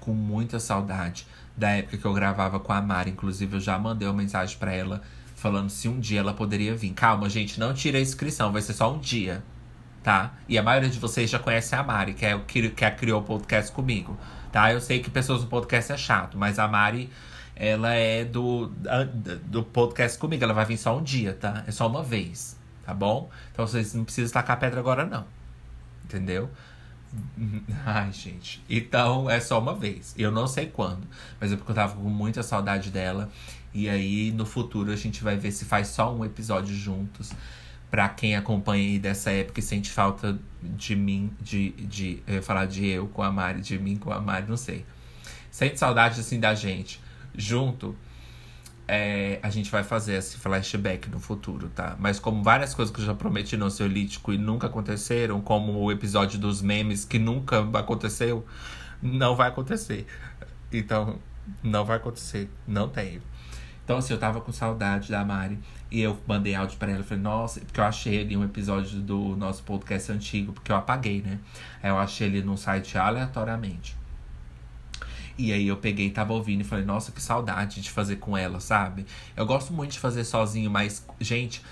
[0.00, 3.10] com muita saudade da época que eu gravava com a Mari.
[3.10, 5.02] Inclusive, eu já mandei uma mensagem para ela
[5.34, 6.90] falando se um dia ela poderia vir.
[6.92, 9.42] Calma, gente, não tira a inscrição, vai ser só um dia
[10.02, 10.32] tá?
[10.48, 13.20] E a maioria de vocês já conhece a Mari, que é o que, que criou
[13.20, 14.18] o podcast comigo,
[14.50, 14.72] tá?
[14.72, 17.10] Eu sei que pessoas do podcast é chato, mas a Mari,
[17.54, 18.70] ela é do,
[19.44, 20.42] do podcast comigo.
[20.42, 21.64] Ela vai vir só um dia, tá?
[21.66, 23.30] É só uma vez, tá bom?
[23.52, 25.24] Então vocês não precisam tacar pedra agora, não.
[26.04, 26.50] Entendeu?
[27.84, 28.62] Ai, gente.
[28.68, 30.14] Então é só uma vez.
[30.16, 31.06] Eu não sei quando.
[31.40, 33.30] Mas é porque eu tava com muita saudade dela.
[33.72, 37.32] E aí, no futuro, a gente vai ver se faz só um episódio juntos
[37.90, 42.22] para quem acompanha aí dessa época e sente falta de mim, de, de.
[42.26, 44.84] Eu falar de eu com a Mari, de mim com a Mari, não sei.
[45.50, 47.00] Sente saudade assim da gente.
[47.34, 47.96] Junto,
[48.92, 51.94] é, a gente vai fazer esse flashback no futuro, tá?
[51.96, 55.92] Mas como várias coisas que eu já prometi no Ansiolítico e nunca aconteceram, como o
[55.92, 58.44] episódio dos memes que nunca aconteceu,
[59.00, 60.06] não vai acontecer.
[60.72, 61.20] Então,
[61.62, 62.50] não vai acontecer.
[62.66, 63.22] Não tem.
[63.84, 65.60] Então, assim, eu tava com saudade da Mari.
[65.88, 67.04] E eu mandei áudio pra ela.
[67.04, 71.22] Falei, nossa, porque eu achei ali um episódio do nosso podcast antigo, porque eu apaguei,
[71.22, 71.38] né?
[71.80, 73.99] Eu achei ele no site aleatoriamente.
[75.40, 78.60] E aí eu peguei tava ouvindo e falei, nossa, que saudade de fazer com ela,
[78.60, 79.06] sabe?
[79.34, 81.62] Eu gosto muito de fazer sozinho, mas, gente,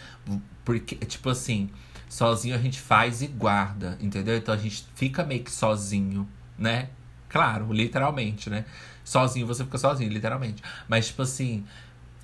[0.65, 1.69] porque, tipo assim,
[2.09, 4.39] sozinho a gente faz e guarda, entendeu?
[4.39, 6.27] Então a gente fica meio que sozinho,
[6.59, 6.89] né?
[7.29, 8.65] Claro, literalmente, né?
[9.05, 10.63] Sozinho você fica sozinho, literalmente.
[10.89, 11.67] Mas, tipo assim,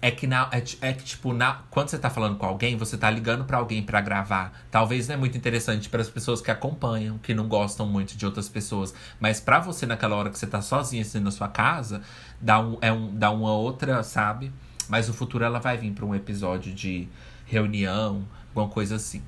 [0.05, 2.95] É que, na, é, é que tipo, na, quando você tá falando com alguém, você
[2.99, 4.53] tá ligando para alguém para gravar.
[4.71, 8.27] Talvez não é muito interessante para as pessoas que acompanham, que não gostam muito de
[8.27, 8.93] outras pessoas.
[9.19, 12.03] Mas para você, naquela hora que você tá sozinha assim na sua casa,
[12.39, 14.53] dá, um, é um, dá uma outra, sabe?
[14.91, 17.09] Mas no futuro ela vai vir para um episódio de
[17.47, 19.23] reunião, alguma coisa assim.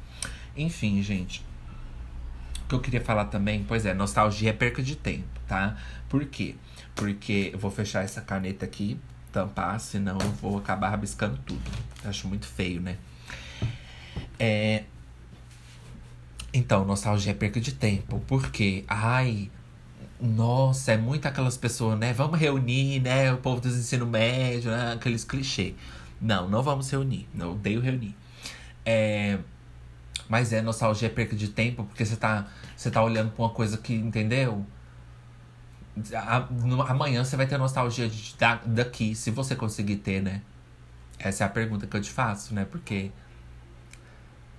[0.54, 1.42] Enfim, gente.
[2.64, 5.74] O que eu queria falar também, pois é, nostalgia é perca de tempo, tá?
[6.06, 6.54] Por quê?
[6.94, 9.00] Porque eu vou fechar essa caneta aqui,
[9.36, 11.70] tampar, senão eu vou acabar rabiscando tudo.
[12.04, 12.96] acho muito feio, né?
[14.38, 14.84] É.
[16.54, 18.22] Então, nostalgia é perca de tempo.
[18.26, 19.50] Porque, ai,
[20.18, 22.14] nossa, é muito aquelas pessoas, né?
[22.14, 23.30] Vamos reunir, né?
[23.30, 24.94] O povo dos ensino médio, né?
[24.94, 25.74] aqueles clichês.
[26.18, 27.28] Não, não vamos reunir.
[27.38, 28.16] Eu odeio reunir.
[28.86, 29.38] É,
[30.28, 33.50] mas é nostalgia, é perca de tempo, porque você tá, você tá olhando pra uma
[33.50, 34.64] coisa que, entendeu?
[36.88, 40.42] Amanhã você vai ter nostalgia de, da, daqui, se você conseguir ter, né?
[41.18, 42.66] Essa é a pergunta que eu te faço, né?
[42.70, 43.10] Porque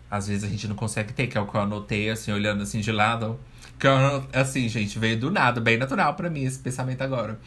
[0.10, 2.64] às vezes a gente não consegue ter, que é o que eu anotei, assim, olhando
[2.64, 3.40] assim de lado.
[3.78, 3.94] Que eu,
[4.34, 7.40] assim, gente, veio do nada, bem natural para mim esse pensamento agora.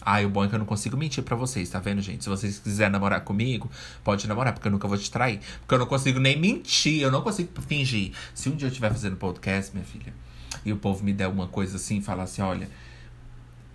[0.00, 2.22] Ah, o bom é que eu não consigo mentir para vocês, tá vendo, gente?
[2.22, 3.70] Se vocês quiserem namorar comigo,
[4.04, 5.40] pode namorar, porque eu nunca vou te trair.
[5.60, 8.12] Porque eu não consigo nem mentir, eu não consigo fingir.
[8.34, 10.12] Se um dia eu estiver fazendo podcast, minha filha,
[10.62, 12.68] e o povo me der uma coisa assim, falar assim, olha,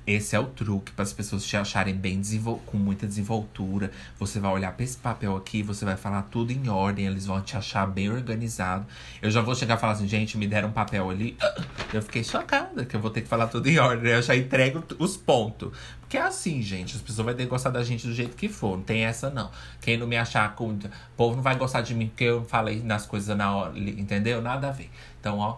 [0.09, 2.19] esse é o truque para as pessoas te acharem bem
[2.65, 3.91] com muita desenvoltura.
[4.17, 7.39] Você vai olhar para esse papel aqui, você vai falar tudo em ordem, eles vão
[7.41, 8.87] te achar bem organizado.
[9.21, 11.37] Eu já vou chegar e falar assim, gente, me deram um papel ali.
[11.93, 14.11] Eu fiquei chocada que eu vou ter que falar tudo em ordem.
[14.11, 15.71] Eu já entrego os pontos.
[16.01, 18.47] Porque é assim, gente, as pessoas vão ter que gostar da gente do jeito que
[18.47, 18.77] for.
[18.77, 19.49] Não tem essa, não.
[19.81, 20.69] Quem não me achar com.
[20.69, 20.79] O
[21.17, 24.39] povo não vai gostar de mim porque eu falei nas coisas na hora, entendeu?
[24.39, 24.91] Nada a ver.
[25.19, 25.57] Então, ó.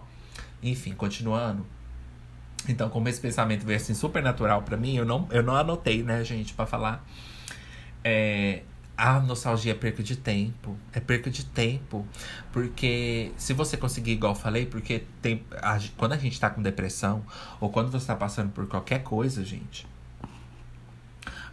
[0.62, 1.66] Enfim, continuando.
[2.68, 6.02] Então, como esse pensamento veio assim super natural para mim, eu não, eu não anotei,
[6.02, 7.04] né, gente, para falar.
[8.04, 8.62] É,
[8.96, 10.76] a nostalgia é perca de tempo.
[10.92, 12.06] É perca de tempo.
[12.52, 16.62] Porque se você conseguir, igual eu falei, porque tem, a, quando a gente tá com
[16.62, 17.24] depressão,
[17.60, 19.86] ou quando você tá passando por qualquer coisa, gente,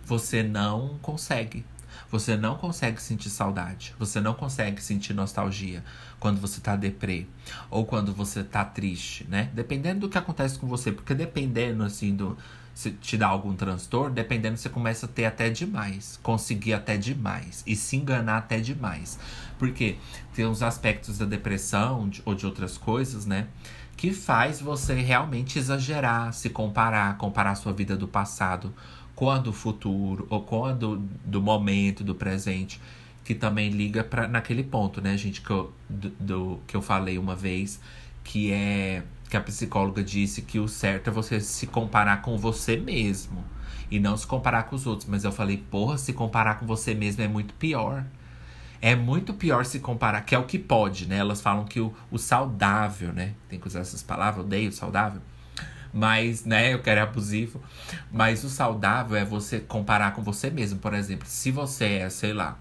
[0.06, 1.66] você não consegue
[2.12, 3.96] você não consegue sentir saudade.
[4.00, 5.84] Você não consegue sentir nostalgia
[6.20, 7.28] quando você tá deprê.
[7.70, 9.50] Ou quando você tá triste, né?
[9.54, 10.92] Dependendo do que acontece com você.
[10.92, 12.38] Porque dependendo, assim, do.
[12.74, 16.20] Se te dá algum transtorno, dependendo, você começa a ter até demais.
[16.24, 17.62] Conseguir até demais.
[17.68, 19.20] E se enganar até demais.
[19.58, 19.98] Porque
[20.34, 23.48] tem uns aspectos da depressão ou de outras coisas, né?
[23.98, 28.74] Que faz você realmente exagerar, se comparar, comparar sua vida do passado
[29.20, 32.80] com a do futuro ou com a do, do momento, do presente,
[33.26, 37.18] que também liga para naquele ponto, né, gente, que eu, do, do, que eu falei
[37.18, 37.82] uma vez,
[38.24, 42.78] que é que a psicóloga disse que o certo é você se comparar com você
[42.78, 43.44] mesmo
[43.92, 45.08] e não se comparar com os outros.
[45.10, 48.06] Mas eu falei, porra, se comparar com você mesmo é muito pior.
[48.82, 51.18] É muito pior se comparar, que é o que pode, né?
[51.18, 53.34] Elas falam que o, o saudável, né?
[53.50, 55.22] Tem que usar essas palavras, odeio saudável
[55.94, 57.62] mas, né, eu quero é abusivo.
[58.12, 60.80] Mas o saudável é você comparar com você mesmo.
[60.80, 62.58] Por exemplo, se você é, sei lá,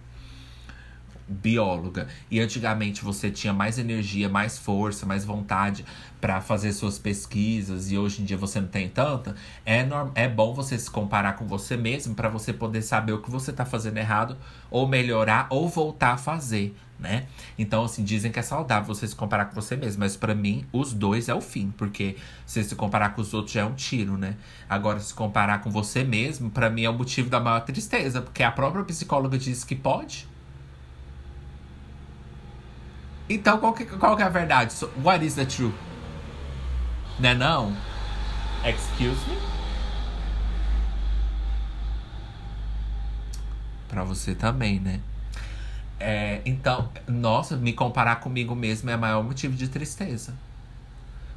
[1.29, 5.85] bióloga e antigamente você tinha mais energia, mais força, mais vontade
[6.21, 10.27] para fazer suas pesquisas e hoje em dia você não tem tanta, é, norm é
[10.27, 13.65] bom você se comparar com você mesmo para você poder saber o que você tá
[13.65, 14.37] fazendo errado
[14.71, 17.27] ou melhorar ou voltar a fazer né?
[17.59, 20.01] Então, assim, dizem que é saudável você se comparar com você mesmo.
[20.01, 21.71] Mas para mim, os dois é o fim.
[21.77, 24.37] Porque você se comparar com os outros já é um tiro, né?
[24.69, 28.21] Agora, se comparar com você mesmo, para mim é o motivo da maior tristeza.
[28.21, 30.27] Porque a própria psicóloga disse que pode.
[33.29, 34.75] Então, qual que, qual que é a verdade?
[35.03, 35.75] What is the truth?
[37.21, 37.77] Né não?
[38.65, 39.37] Excuse me?
[43.89, 45.01] Pra você também, né?
[46.01, 50.35] É, então, nossa, me comparar comigo mesmo é o maior motivo de tristeza.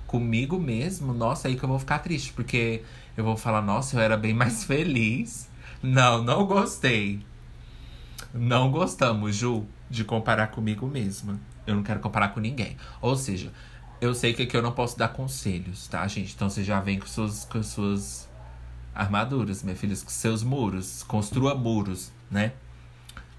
[0.06, 2.84] Comigo mesmo, nossa, aí que eu vou ficar triste, porque
[3.15, 5.50] eu vou falar, nossa, eu era bem mais feliz.
[5.82, 7.26] Não, não gostei.
[8.34, 11.39] Não gostamos, Ju, de comparar comigo mesma.
[11.65, 12.78] Eu não quero comparar com ninguém.
[13.02, 13.52] Ou seja,
[14.00, 16.34] eu sei que aqui eu não posso dar conselhos, tá, gente?
[16.34, 18.30] Então você já vem com suas, com suas
[18.93, 21.04] armaduras, minha filha, com seus muros.
[21.04, 22.54] Construa muros, né?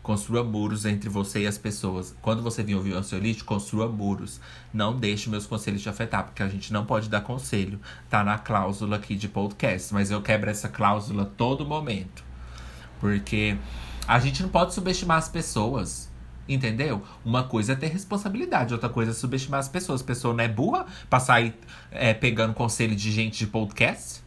[0.03, 2.13] Construa muros entre você e as pessoas.
[2.21, 4.41] Quando você vir ouvir o ansiolite, construa muros.
[4.75, 7.81] Não deixe meus conselhos te afetar, porque a gente não pode dar conselho.
[8.11, 12.25] Tá na cláusula aqui de podcast, mas eu quebro essa cláusula todo momento.
[12.99, 13.57] Porque
[14.09, 16.11] a gente não pode subestimar as pessoas.
[16.49, 17.01] Entendeu?
[17.25, 20.01] Uma coisa é ter responsabilidade, outra coisa é subestimar as pessoas.
[20.01, 21.55] A pessoa não é burra pra sair
[21.93, 24.21] é, pegando conselho de gente de podcast.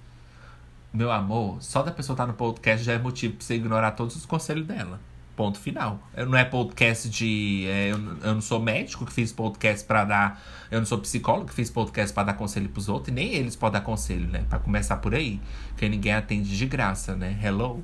[0.94, 3.92] Meu amor, só da pessoa estar tá no podcast já é motivo pra você ignorar
[3.92, 5.02] todos os conselhos dela.
[5.36, 6.00] Ponto final.
[6.16, 7.66] Eu não é podcast de.
[7.68, 10.44] É, eu, eu, não sou médico que fiz podcast para dar.
[10.72, 13.10] Eu não sou psicólogo que fiz podcast para dar conselho pros outros.
[13.10, 14.46] E nem eles podem dar conselho, né?
[14.50, 15.42] Pra começar por aí.
[15.70, 17.38] Porque ninguém atende de graça, né?
[17.44, 17.84] Hello?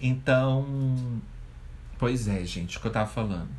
[0.00, 1.22] Então.
[1.98, 3.50] Pois é, gente, o que eu tava falando.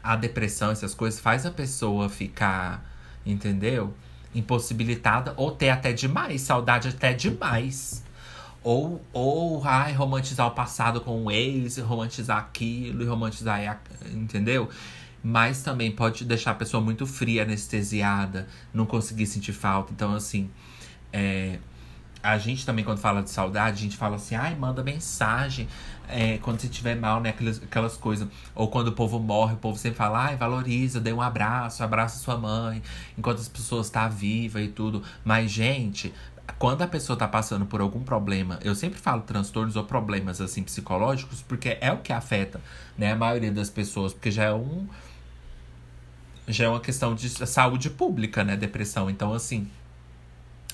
[0.00, 2.88] A depressão, essas coisas, faz a pessoa ficar.
[3.26, 3.92] Entendeu?
[4.32, 8.04] Impossibilitada ou ter até demais, saudade até demais.
[8.62, 13.80] Ou, ou ai, romantizar o passado com o ex, romantizar aquilo e romantizar.
[14.12, 14.68] Entendeu?
[15.22, 19.92] Mas também pode deixar a pessoa muito fria, anestesiada, não conseguir sentir falta.
[19.92, 20.50] Então, assim.
[21.12, 21.58] É,
[22.22, 25.68] a gente também, quando fala de saudade, a gente fala assim, ai, manda mensagem
[26.08, 27.30] é, quando você estiver mal, né?
[27.30, 28.28] Aquelas, aquelas coisas.
[28.54, 32.18] Ou quando o povo morre, o povo sempre fala, ai, valoriza, dê um abraço, abraça
[32.18, 32.82] sua mãe,
[33.16, 35.02] enquanto as pessoas estão tá viva e tudo.
[35.24, 36.12] Mas, gente,
[36.58, 40.62] quando a pessoa tá passando por algum problema, eu sempre falo transtornos ou problemas assim
[40.62, 42.60] psicológicos, porque é o que afeta,
[42.96, 44.86] né, a maioria das pessoas, porque já é um
[46.46, 49.10] já é uma questão de saúde pública, né, depressão.
[49.10, 49.68] Então assim,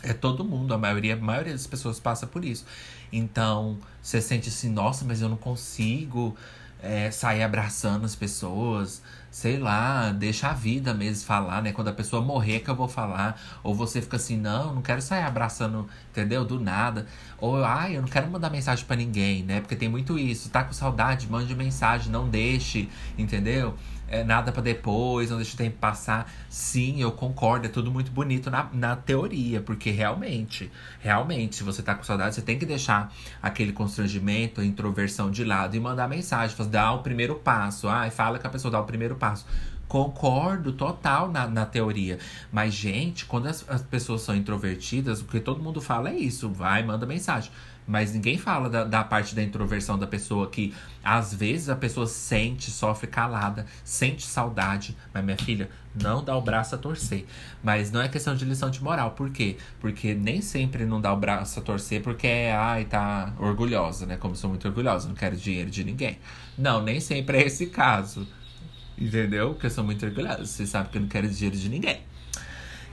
[0.02, 2.64] é todo mundo, a maioria, a maioria das pessoas passa por isso.
[3.12, 6.36] Então, você sente assim, nossa, mas eu não consigo
[6.82, 9.02] é, sair abraçando as pessoas,
[9.34, 11.72] sei lá, deixa a vida mesmo falar, né?
[11.72, 13.42] Quando a pessoa morrer que eu vou falar.
[13.64, 16.44] Ou você fica assim, não, não quero sair abraçando, entendeu?
[16.44, 17.04] Do nada.
[17.38, 19.60] Ou, ai, eu não quero mandar mensagem para ninguém, né?
[19.60, 20.50] Porque tem muito isso.
[20.50, 23.74] Tá com saudade, mande mensagem, não deixe, entendeu?
[24.08, 26.30] É nada para depois, não deixe o tempo passar.
[26.48, 31.82] Sim, eu concordo, é tudo muito bonito na, na teoria, porque realmente, realmente, se você
[31.82, 33.12] tá com saudade, você tem que deixar
[33.42, 37.88] aquele constrangimento, a introversão de lado e mandar mensagem, dar o primeiro passo.
[37.88, 39.46] Ai, fala que a pessoa dá o primeiro passo passo.
[39.88, 42.18] Concordo total na, na teoria.
[42.50, 46.48] Mas, gente, quando as, as pessoas são introvertidas, o que todo mundo fala é isso:
[46.48, 47.50] vai, manda mensagem.
[47.86, 52.06] Mas ninguém fala da, da, parte da introversão da pessoa que às vezes a pessoa
[52.06, 54.96] sente, sofre calada, sente saudade.
[55.12, 57.26] Mas minha filha, não dá o braço a torcer.
[57.62, 59.10] Mas não é questão de lição de moral.
[59.10, 59.58] Por quê?
[59.80, 64.16] Porque nem sempre não dá o braço a torcer porque é, ai, tá orgulhosa, né?
[64.16, 66.18] Como sou muito orgulhosa, não quero dinheiro de ninguém.
[66.56, 68.26] Não, nem sempre é esse caso.
[68.96, 69.50] Entendeu?
[69.50, 70.46] Porque eu sou muito orgulhosa.
[70.46, 72.00] Você sabe que eu não quero dinheiro de ninguém.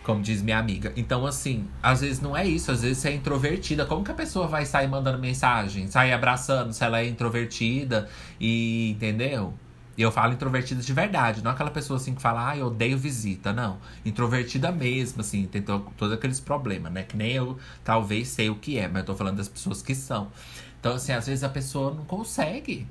[0.03, 0.91] Como diz minha amiga.
[0.95, 2.71] Então, assim, às vezes não é isso.
[2.71, 3.85] Às vezes você é introvertida.
[3.85, 5.87] Como que a pessoa vai sair mandando mensagem?
[5.87, 8.09] Sair abraçando se ela é introvertida
[8.39, 8.91] e.
[8.91, 9.53] Entendeu?
[9.97, 12.97] E eu falo introvertida de verdade, não aquela pessoa assim que fala, ah, eu odeio
[12.97, 13.77] visita, não.
[14.05, 17.03] Introvertida mesmo, assim, tem to todos aqueles problemas, né?
[17.03, 19.93] Que nem eu talvez sei o que é, mas eu tô falando das pessoas que
[19.93, 20.31] são.
[20.79, 22.87] Então, assim, às vezes a pessoa não consegue.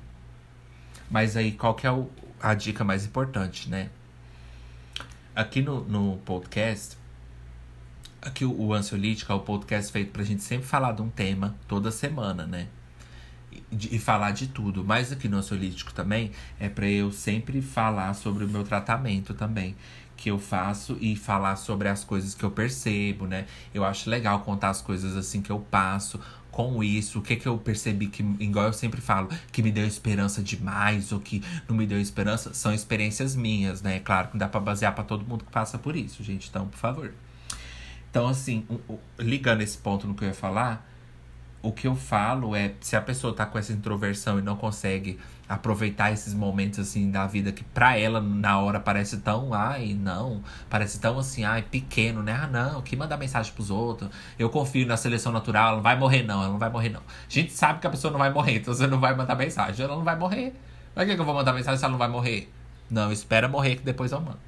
[1.09, 2.09] Mas aí, qual que é o,
[2.41, 3.89] a dica mais importante, né?
[5.35, 6.97] Aqui no, no podcast,
[8.21, 11.91] aqui o, Ansiolítica é o podcast feito pra gente sempre falar de um tema toda
[11.91, 12.67] semana, né?
[13.51, 14.83] E, e falar de tudo.
[14.83, 19.75] Mas aqui no Ansiolítico também é para eu sempre falar sobre o meu tratamento também
[20.15, 23.47] que eu faço e falar sobre as coisas que eu percebo, né?
[23.73, 26.19] Eu acho legal contar as coisas assim que eu passo,
[26.51, 29.87] com isso, o que que eu percebi que, igual eu sempre falo, que me deu
[29.87, 33.99] esperança demais ou que não me deu esperança, são experiências minhas, né?
[33.99, 36.49] Claro que não dá pra basear para todo mundo que passa por isso, gente.
[36.49, 37.13] Então, por favor.
[38.11, 38.67] Então, assim,
[39.17, 40.85] ligando esse ponto no que eu ia falar,
[41.63, 45.17] o que eu falo é, se a pessoa tá com essa introversão e não consegue
[45.47, 50.41] aproveitar esses momentos assim da vida que para ela na hora parece tão, ai, não,
[50.69, 52.33] parece tão assim, ai, pequeno, né?
[52.41, 54.09] Ah, não, que mandar mensagem pros outros.
[54.39, 57.01] Eu confio na seleção natural, ela não vai morrer não, ela não vai morrer não.
[57.01, 59.85] A gente sabe que a pessoa não vai morrer, então você não vai mandar mensagem,
[59.85, 60.53] ela não vai morrer.
[60.93, 62.51] Pra que, eu vou mandar mensagem se ela não vai morrer?
[62.89, 64.39] Não, espera morrer que depois eu mando.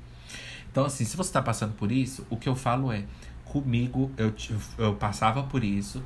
[0.72, 3.04] Então assim, se você tá passando por isso, o que eu falo é,
[3.54, 4.34] comigo eu,
[4.80, 6.04] eu passava por isso,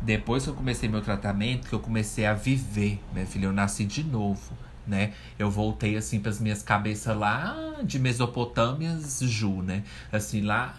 [0.00, 3.84] depois que eu comecei meu tratamento, que eu comecei a viver, minha filha, eu nasci
[3.84, 4.56] de novo,
[4.86, 5.12] né?
[5.38, 7.54] Eu voltei assim para as minhas cabeças lá
[7.84, 9.84] de Mesopotâmias, Ju, né?
[10.10, 10.74] Assim lá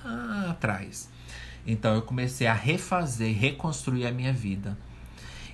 [0.49, 1.10] atrás.
[1.65, 4.77] Então eu comecei a refazer, reconstruir a minha vida.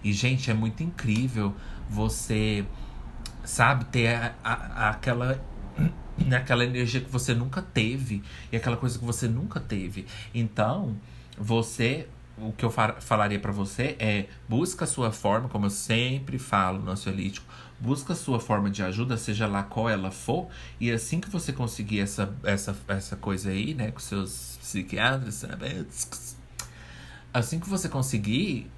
[0.04, 1.54] E gente, é muito incrível
[1.88, 2.66] você
[3.44, 5.40] sabe ter a, a, aquela
[6.36, 10.06] aquela energia que você nunca teve e aquela coisa que você nunca teve.
[10.34, 10.96] Então,
[11.38, 12.08] você
[12.42, 16.80] o que eu falaria para você é busca a sua forma, como eu sempre falo
[16.80, 17.46] no ansiolítico,
[17.80, 20.48] busca a sua forma de ajuda, seja lá qual ela for,
[20.80, 25.46] e assim que você conseguir essa, essa, essa coisa aí, né, com seus psiquiatras,
[27.34, 28.70] assim que você conseguir,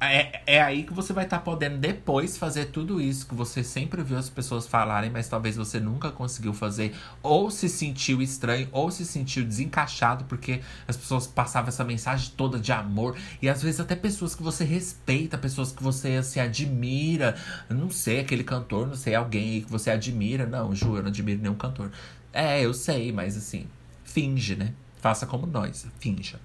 [0.00, 3.64] é, é aí que você vai estar tá podendo depois fazer tudo isso que você
[3.64, 8.68] sempre viu as pessoas falarem, mas talvez você nunca conseguiu fazer, ou se sentiu estranho,
[8.70, 13.62] ou se sentiu desencaixado, porque as pessoas passavam essa mensagem toda de amor, e às
[13.62, 17.36] vezes até pessoas que você respeita, pessoas que você se admira,
[17.68, 20.46] não sei, aquele cantor, não sei, alguém aí que você admira.
[20.46, 21.90] Não, Ju, eu não admiro nenhum cantor.
[22.32, 23.66] É, eu sei, mas assim,
[24.04, 24.72] finge, né?
[25.00, 26.40] Faça como nós, finja.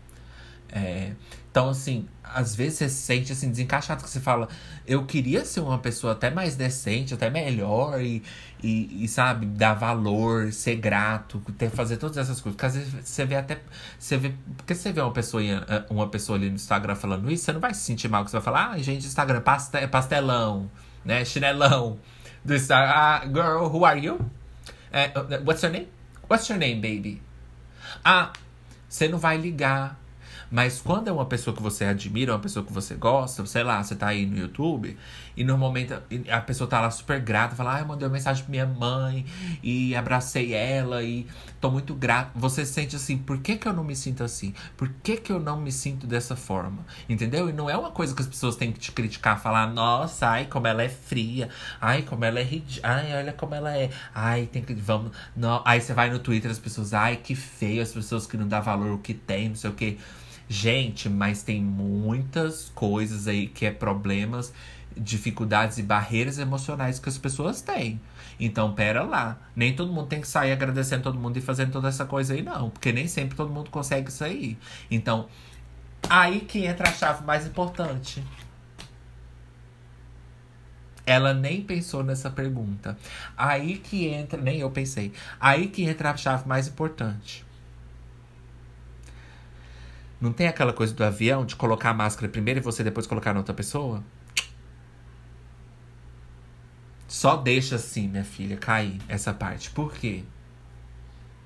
[0.76, 1.12] É,
[1.52, 4.50] então, assim, às vezes você se sente assim, desencaixado, que você fala,
[4.88, 8.24] eu queria ser uma pessoa até mais decente, até melhor, e,
[8.64, 12.56] e, e sabe, dar valor, ser grato, ter, fazer todas essas coisas.
[12.56, 13.60] Porque às vezes você vê até.
[14.00, 15.44] Você vê, porque você vê uma pessoa,
[15.92, 18.38] uma pessoa ali no Instagram falando isso, você não vai se sentir mal, que você
[18.38, 20.72] vai falar, ah, gente, Instagram, pastel, pastelão,
[21.06, 21.24] né?
[21.24, 22.00] Chinelão.
[22.44, 24.16] Do Instagram, ah, girl, who are you?
[24.16, 25.88] Uh, what's your name?
[26.28, 27.22] What's your name, baby?
[28.04, 28.34] Ah,
[28.90, 30.03] você não vai ligar
[30.54, 33.84] mas quando é uma pessoa que você admira, uma pessoa que você gosta, sei lá,
[33.84, 34.96] você tá aí no YouTube,
[35.36, 35.94] e normalmente
[36.30, 39.26] a pessoa tá lá super grata, fala, ah, eu mandei uma mensagem pra minha mãe,
[39.62, 41.28] e abracei ela, e
[41.60, 42.32] tô muito grato.
[42.36, 44.54] Você se sente assim, por que que eu não me sinto assim?
[44.76, 46.86] Por que que eu não me sinto dessa forma?
[47.08, 47.50] Entendeu?
[47.50, 50.46] E não é uma coisa que as pessoas têm que te criticar, falar, nossa, ai,
[50.46, 54.48] como ela é fria, ai, como ela é ridícula, ai, olha como ela é, ai,
[54.52, 55.62] tem que, vamos, não.
[55.66, 58.62] Aí você vai no Twitter, as pessoas, ai, que feio, as pessoas que não dão
[58.62, 59.98] valor o que tem, não sei o que.
[60.48, 64.54] Gente, mas tem muitas coisas aí que é problemas,
[64.98, 68.00] dificuldades e barreiras emocionais que as pessoas têm.
[68.40, 69.38] Então, pera lá.
[69.56, 72.42] Nem todo mundo tem que sair agradecendo todo mundo e fazendo toda essa coisa aí,
[72.42, 72.70] não.
[72.70, 74.58] Porque nem sempre todo mundo consegue aí.
[74.90, 75.28] Então,
[76.10, 78.24] aí que entra a chave mais importante.
[81.06, 82.98] Ela nem pensou nessa pergunta.
[83.38, 85.12] Aí que entra, nem eu pensei.
[85.40, 87.46] Aí que entra a chave mais importante.
[90.20, 93.34] Não tem aquela coisa do avião de colocar a máscara primeiro e você depois colocar
[93.34, 94.02] na outra pessoa?
[97.14, 99.70] Só deixa assim, minha filha, cair essa parte.
[99.70, 100.24] Por quê?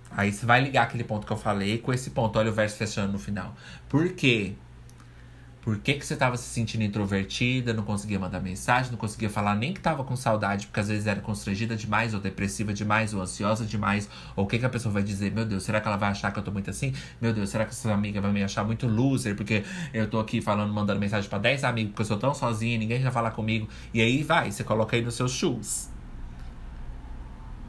[0.10, 2.40] Aí você vai ligar aquele ponto que eu falei com esse ponto.
[2.40, 3.54] Olha o verso fechando no final.
[3.90, 4.56] Por quê?
[5.68, 9.54] Por que, que você estava se sentindo introvertida, não conseguia mandar mensagem, não conseguia falar
[9.54, 13.22] nem que estava com saudade, porque às vezes era constrangida demais, ou depressiva demais, ou
[13.22, 14.10] ansiosa demais.
[14.34, 15.30] Ou o que, que a pessoa vai dizer?
[15.30, 16.94] Meu Deus, será que ela vai achar que eu tô muito assim?
[17.20, 19.36] Meu Deus, será que essa amiga vai me achar muito loser?
[19.36, 22.78] Porque eu tô aqui falando, mandando mensagem para 10 amigos, porque eu sou tão sozinha,
[22.78, 23.68] ninguém vai falar comigo.
[23.94, 25.90] E aí vai, você coloca aí nos seus shoes.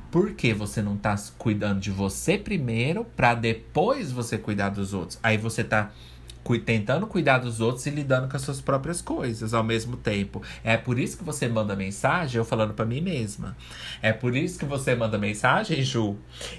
[0.09, 5.19] Por que você não tá cuidando de você primeiro, para depois você cuidar dos outros?
[5.21, 5.91] Aí você tá
[6.57, 10.41] tentando cuidar dos outros e lidando com as suas próprias coisas ao mesmo tempo.
[10.63, 13.57] É por isso que você manda mensagem, eu falando para mim mesma.
[14.01, 16.17] É por isso que você manda mensagem, Ju,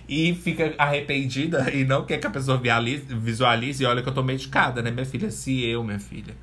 [0.08, 2.62] e fica arrependida e não quer que a pessoa
[3.20, 5.32] visualize e olha que eu tô medicada, né, minha filha?
[5.32, 6.36] Se eu, minha filha,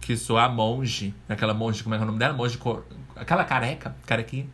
[0.00, 2.32] que sou a monge, aquela monge, como é, é o nome dela?
[2.32, 2.58] Monge,
[3.16, 4.46] aquela careca, carequinha.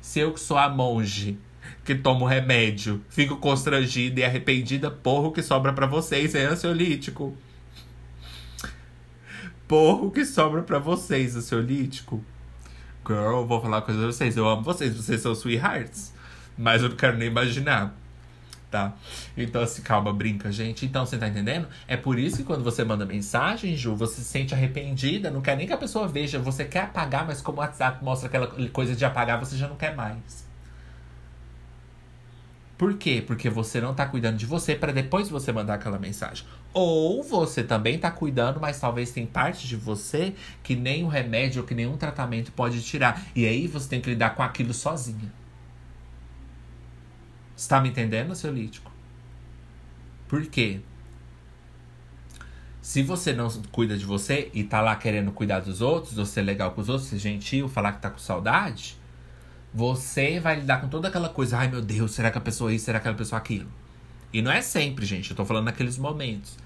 [0.00, 1.38] Se eu que sou a monge
[1.84, 7.36] que tomo remédio, fico constrangida e arrependida, porra, o que sobra para vocês é ansiolítico
[9.72, 12.22] porro que sobra para vocês, ansiolítico.
[13.06, 14.36] Girl, vou falar uma coisa pra vocês.
[14.36, 16.12] Eu amo vocês, vocês são sweethearts.
[16.58, 17.96] Mas eu não quero nem imaginar.
[18.70, 18.92] Tá?
[19.34, 20.84] Então, assim, calma, brinca, gente.
[20.84, 21.68] Então, você tá entendendo?
[21.88, 25.56] É por isso que quando você manda mensagem, Ju, você se sente arrependida, não quer
[25.56, 26.38] nem que a pessoa veja.
[26.38, 29.76] Você quer apagar, mas como o WhatsApp mostra aquela coisa de apagar, você já não
[29.76, 30.46] quer mais.
[32.76, 33.22] Por quê?
[33.24, 36.44] Porque você não tá cuidando de você para depois você mandar aquela mensagem.
[36.72, 41.62] Ou você também tá cuidando, mas talvez tem parte de você que nem um remédio
[41.62, 43.22] ou que nenhum tratamento pode tirar.
[43.36, 45.32] E aí você tem que lidar com aquilo sozinha.
[47.56, 48.90] Está me entendendo, seu lítico?
[50.26, 50.80] Por quê?
[52.80, 56.42] Se você não cuida de você e tá lá querendo cuidar dos outros, ou ser
[56.42, 58.96] legal com os outros, ser gentil, falar que tá com saudade,
[59.72, 61.58] você vai lidar com toda aquela coisa.
[61.58, 62.84] Ai meu Deus, será que a pessoa é isso?
[62.84, 63.68] Será que a pessoa é aquilo?
[64.32, 65.30] E não é sempre, gente.
[65.30, 66.56] Eu tô falando naqueles momentos.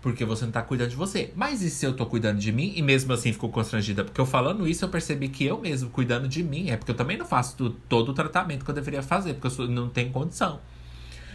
[0.00, 1.32] Porque você não tá cuidando de você.
[1.36, 4.02] Mas e se eu tô cuidando de mim e mesmo assim ficou constrangida?
[4.02, 6.70] Porque eu falando isso, eu percebi que eu mesmo cuidando de mim.
[6.70, 9.46] É porque eu também não faço tudo, todo o tratamento que eu deveria fazer, porque
[9.48, 10.60] eu sou, não tenho condição.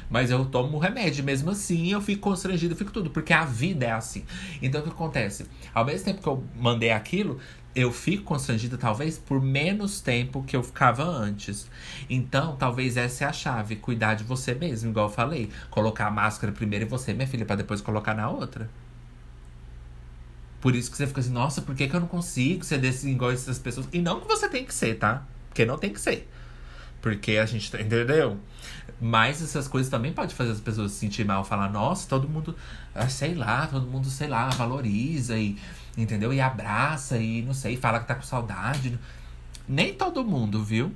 [0.10, 3.86] Mas eu tomo remédio, mesmo assim eu fico constrangido, eu fico tudo, porque a vida
[3.86, 4.24] é assim.
[4.62, 5.46] Então o que acontece?
[5.74, 7.39] Ao mesmo tempo que eu mandei aquilo,
[7.76, 11.69] eu fico constrangida talvez por menos tempo que eu ficava antes.
[12.09, 16.11] Então, talvez essa é a chave, cuidar de você mesmo, igual eu falei, colocar a
[16.11, 18.69] máscara primeiro em você, minha filha, para depois colocar na outra.
[20.61, 23.09] Por isso que você fica assim, nossa, por que, que eu não consigo ser desse
[23.09, 23.88] igual essas pessoas?
[23.91, 25.23] E não que você tem que ser, tá?
[25.49, 26.28] Porque não tem que ser.
[27.01, 28.39] Porque a gente, entendeu?
[28.99, 32.55] Mas essas coisas também podem fazer as pessoas se sentir mal, falar, nossa, todo mundo,
[32.95, 35.57] ah, sei lá, todo mundo, sei lá, valoriza e,
[35.98, 36.34] entendeu?
[36.34, 38.98] E abraça e não sei, fala que tá com saudade.
[39.68, 40.93] Nem todo mundo, viu?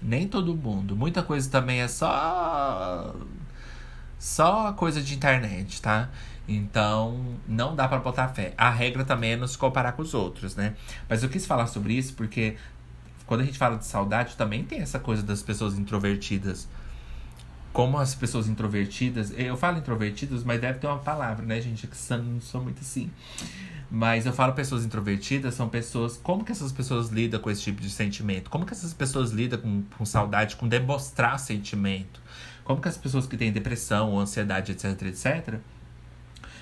[0.00, 0.96] Nem todo mundo.
[0.96, 3.14] Muita coisa também é só.
[4.18, 6.08] Só coisa de internet, tá?
[6.46, 8.54] Então, não dá para botar fé.
[8.56, 10.74] A regra também é não se comparar com os outros, né?
[11.08, 12.56] Mas eu quis falar sobre isso porque
[13.26, 16.68] quando a gente fala de saudade, também tem essa coisa das pessoas introvertidas.
[17.72, 21.86] Como as pessoas introvertidas, eu falo introvertidas, mas deve ter uma palavra, né, gente?
[21.86, 23.10] Que não sou muito assim.
[23.90, 26.18] Mas eu falo pessoas introvertidas, são pessoas.
[26.22, 28.50] Como que essas pessoas lidam com esse tipo de sentimento?
[28.50, 32.20] Como que essas pessoas lidam com, com saudade, com demonstrar sentimento?
[32.64, 35.54] Como que as pessoas que têm depressão ou ansiedade, etc, etc,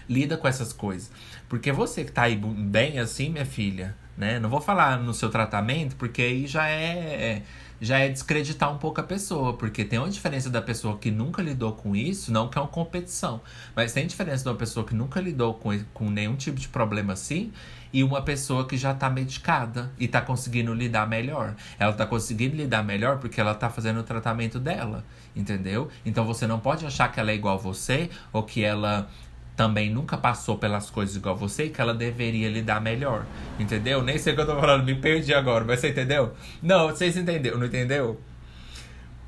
[0.08, 1.10] lida com essas coisas?
[1.48, 4.38] Porque você que tá aí bem assim, minha filha, né?
[4.38, 7.42] Não vou falar no seu tratamento, porque aí já é
[7.80, 11.40] já é descreditar um pouco a pessoa, porque tem uma diferença da pessoa que nunca
[11.40, 13.40] lidou com isso, não que é uma competição,
[13.74, 17.14] mas tem diferença de uma pessoa que nunca lidou com, com nenhum tipo de problema
[17.14, 17.52] assim
[17.92, 21.54] e uma pessoa que já tá medicada e tá conseguindo lidar melhor.
[21.78, 25.04] Ela tá conseguindo lidar melhor porque ela tá fazendo o tratamento dela,
[25.34, 25.88] entendeu?
[26.04, 29.08] Então você não pode achar que ela é igual a você ou que ela
[29.56, 33.24] também nunca passou pelas coisas igual você e que ela deveria lidar melhor.
[33.58, 34.02] Entendeu?
[34.02, 36.34] Nem sei o que eu tô falando, me perdi agora, mas você entendeu?
[36.62, 38.20] Não, vocês entenderam, não entendeu?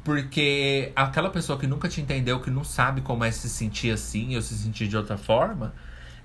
[0.04, 4.34] Porque aquela pessoa que nunca te entendeu, que não sabe como é se sentir assim
[4.34, 5.72] ou se sentir de outra forma,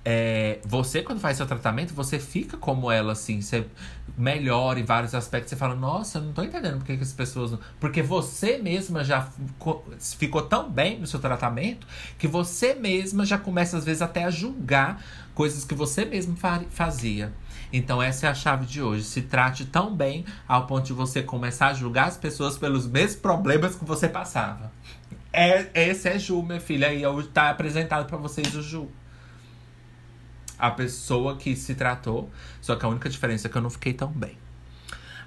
[0.10, 3.42] é, você, quando faz seu tratamento, você fica como ela, assim.
[3.42, 3.66] Você
[4.18, 5.50] melhora em vários aspectos.
[5.50, 7.52] Você fala, nossa, eu não tô entendendo porque que as pessoas.
[7.52, 7.60] Não...
[7.80, 9.28] Porque você mesma já
[10.18, 11.86] ficou tão bem no seu tratamento
[12.18, 15.04] que você mesma já começa, às vezes, até a julgar
[15.36, 16.38] coisas que você mesmo
[16.70, 17.34] fazia.
[17.72, 19.04] Então, essa é a chave de hoje.
[19.04, 23.20] Se trate tão bem ao ponto de você começar a julgar as pessoas pelos mesmos
[23.20, 24.72] problemas que você passava.
[25.34, 26.94] É, esse é Ju, minha filha.
[26.94, 28.90] E tá apresentado para vocês o Ju
[30.58, 32.30] a pessoa que se tratou,
[32.62, 34.38] só que a única diferença é que eu não fiquei tão bem.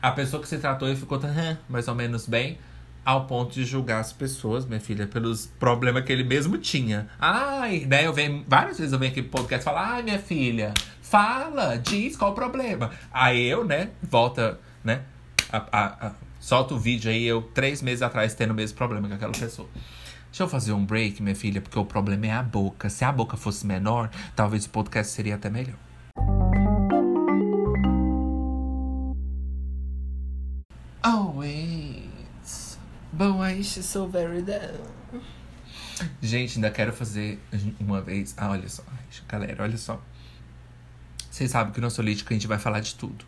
[0.03, 1.21] A pessoa que se tratou e ficou
[1.69, 2.59] mais ou menos bem,
[3.05, 7.09] ao ponto de julgar as pessoas, minha filha, pelos problemas que ele mesmo tinha.
[7.19, 8.07] Ai, né?
[8.07, 12.17] Eu venho, várias vezes eu venho aqui pro podcast falar, ai, minha filha, fala, diz
[12.17, 12.91] qual o problema.
[13.13, 15.03] Aí eu, né, volta, né,
[15.51, 19.09] a, a, a, solta o vídeo aí, eu três meses atrás tendo o mesmo problema
[19.09, 19.69] com aquela pessoa.
[20.31, 22.89] Deixa eu fazer um break, minha filha, porque o problema é a boca.
[22.89, 25.77] Se a boca fosse menor, talvez o podcast seria até melhor.
[31.03, 32.79] Always.
[33.59, 34.79] Is she so very down?
[36.23, 37.39] Gente, ainda quero fazer
[37.81, 38.33] uma vez.
[38.39, 38.85] Ah, olha só.
[39.29, 40.01] Galera, olha só.
[41.29, 43.25] Vocês sabem que no Solítico a gente vai falar de tudo.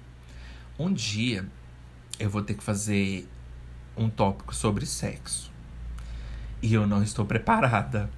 [0.78, 1.44] Um dia
[2.18, 3.28] eu vou ter que fazer
[3.96, 5.51] um tópico sobre sexo.
[6.62, 8.08] E eu não estou preparada.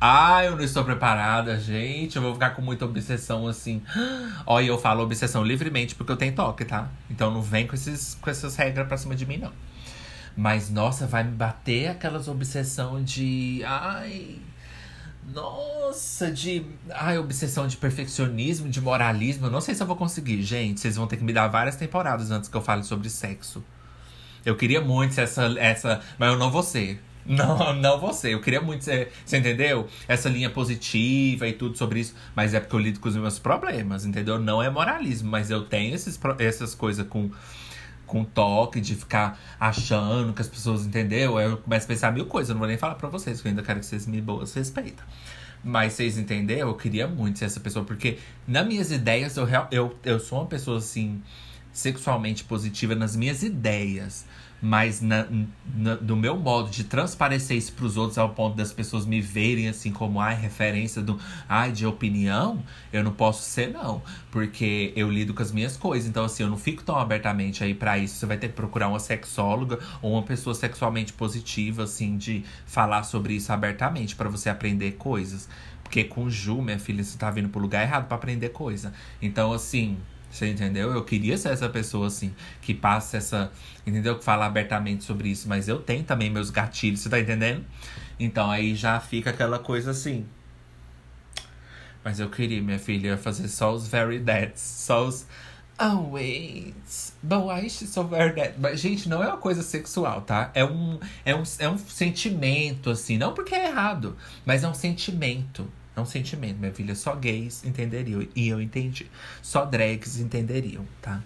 [0.00, 2.16] Ah, eu não estou preparada, gente.
[2.16, 3.82] Eu vou ficar com muita obsessão assim.
[4.46, 6.88] Olha, eu falo obsessão livremente porque eu tenho toque, tá?
[7.10, 9.52] Então não vem com, esses, com essas regras pra cima de mim, não.
[10.36, 13.60] Mas, nossa, vai me bater aquelas obsessão de.
[13.66, 14.36] Ai.
[15.34, 16.64] Nossa, de.
[16.90, 19.46] Ai, obsessão de perfeccionismo, de moralismo.
[19.46, 20.78] Eu não sei se eu vou conseguir, gente.
[20.78, 23.64] Vocês vão ter que me dar várias temporadas antes que eu fale sobre sexo.
[24.46, 25.46] Eu queria muito essa.
[25.58, 27.02] essa mas eu não vou ser.
[27.36, 28.32] Não, não você.
[28.32, 29.12] Eu queria muito ser.
[29.24, 29.86] Você entendeu?
[30.08, 32.14] Essa linha positiva e tudo sobre isso.
[32.34, 34.38] Mas é porque eu lido com os meus problemas, entendeu?
[34.38, 37.30] Não é moralismo, mas eu tenho esses, essas coisas com
[38.06, 41.38] com toque, de ficar achando que as pessoas entendeu.
[41.38, 43.50] Eu começo a pensar mil coisas, eu não vou nem falar pra vocês, porque eu
[43.50, 45.04] ainda quero que vocês me boas respeitam.
[45.62, 46.68] Mas vocês entenderam?
[46.68, 50.46] Eu queria muito ser essa pessoa, porque nas minhas ideias eu, eu, eu sou uma
[50.46, 51.22] pessoa assim,
[51.70, 54.24] sexualmente positiva nas minhas ideias.
[54.60, 55.26] Mas na,
[55.74, 59.20] na, do meu modo de transparecer isso para os outros ao ponto das pessoas me
[59.20, 64.02] verem assim como ai, referência do ai de opinião, eu não posso ser não,
[64.32, 66.08] porque eu lido com as minhas coisas.
[66.08, 68.16] Então assim, eu não fico tão abertamente aí para isso.
[68.16, 73.04] Você vai ter que procurar uma sexóloga ou uma pessoa sexualmente positiva assim de falar
[73.04, 75.48] sobre isso abertamente para você aprender coisas.
[75.84, 78.92] Porque com Ju, minha filha, você tá vindo pro lugar errado para aprender coisa.
[79.22, 79.96] Então assim,
[80.30, 80.92] você entendeu?
[80.92, 83.50] Eu queria ser essa pessoa, assim, que passa essa.
[83.86, 84.18] Entendeu?
[84.18, 85.48] Que fala abertamente sobre isso.
[85.48, 87.64] Mas eu tenho também meus gatilhos, você tá entendendo?
[88.20, 90.26] Então aí já fica aquela coisa assim.
[92.04, 94.60] Mas eu queria, minha filha, fazer só os very deads.
[94.60, 95.26] Só os.
[96.10, 96.74] Wait.
[97.22, 98.54] But why she's so very dead?
[98.58, 100.50] Mas, gente, não é uma coisa sexual, tá?
[100.54, 103.16] É um, é, um, é um sentimento, assim.
[103.16, 105.70] Não porque é errado, mas é um sentimento.
[105.98, 106.94] É um sentimento, minha filha.
[106.94, 108.24] Só gays entenderiam.
[108.36, 109.10] E eu entendi.
[109.42, 111.20] Só drags entenderiam, tá?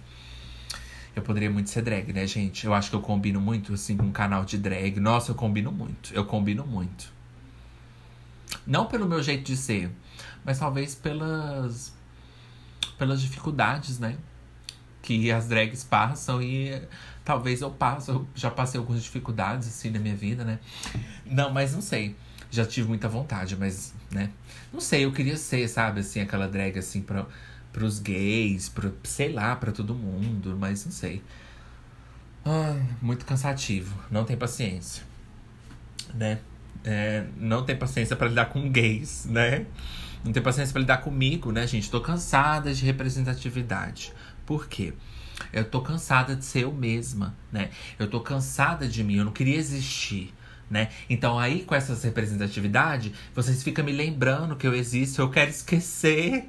[1.15, 2.65] Eu poderia muito ser drag, né, gente?
[2.65, 4.99] Eu acho que eu combino muito, assim, com um canal de drag.
[4.99, 6.15] Nossa, eu combino muito.
[6.15, 7.13] Eu combino muito.
[8.67, 9.91] Não pelo meu jeito de ser,
[10.43, 11.93] mas talvez pelas.
[12.97, 14.17] pelas dificuldades, né?
[15.03, 16.81] Que as drags passam e
[17.23, 18.11] talvez eu passo.
[18.11, 20.59] Eu já passei algumas dificuldades, assim, na minha vida, né?
[21.27, 22.17] Não, mas não sei.
[22.51, 24.31] Já tive muita vontade, mas, né?
[24.73, 27.27] Não sei, eu queria ser, sabe, assim, aquela drag, assim, pra
[27.73, 31.23] pros gays, pro, sei lá, para todo mundo, mas não sei.
[32.45, 35.03] Ai, muito cansativo, não tem paciência,
[36.15, 36.41] né?
[36.85, 39.67] É, não tem paciência para lidar com gays, né?
[40.25, 41.91] Não tem paciência para lidar comigo, né, gente?
[41.91, 44.13] Tô cansada de representatividade.
[44.45, 44.93] Por quê?
[45.53, 47.71] Eu tô cansada de ser eu mesma, né?
[47.99, 50.33] Eu tô cansada de mim, eu não queria existir.
[50.73, 50.89] Né?
[51.11, 56.49] Então aí com essas representatividade, vocês ficam me lembrando que eu existo, eu quero esquecer.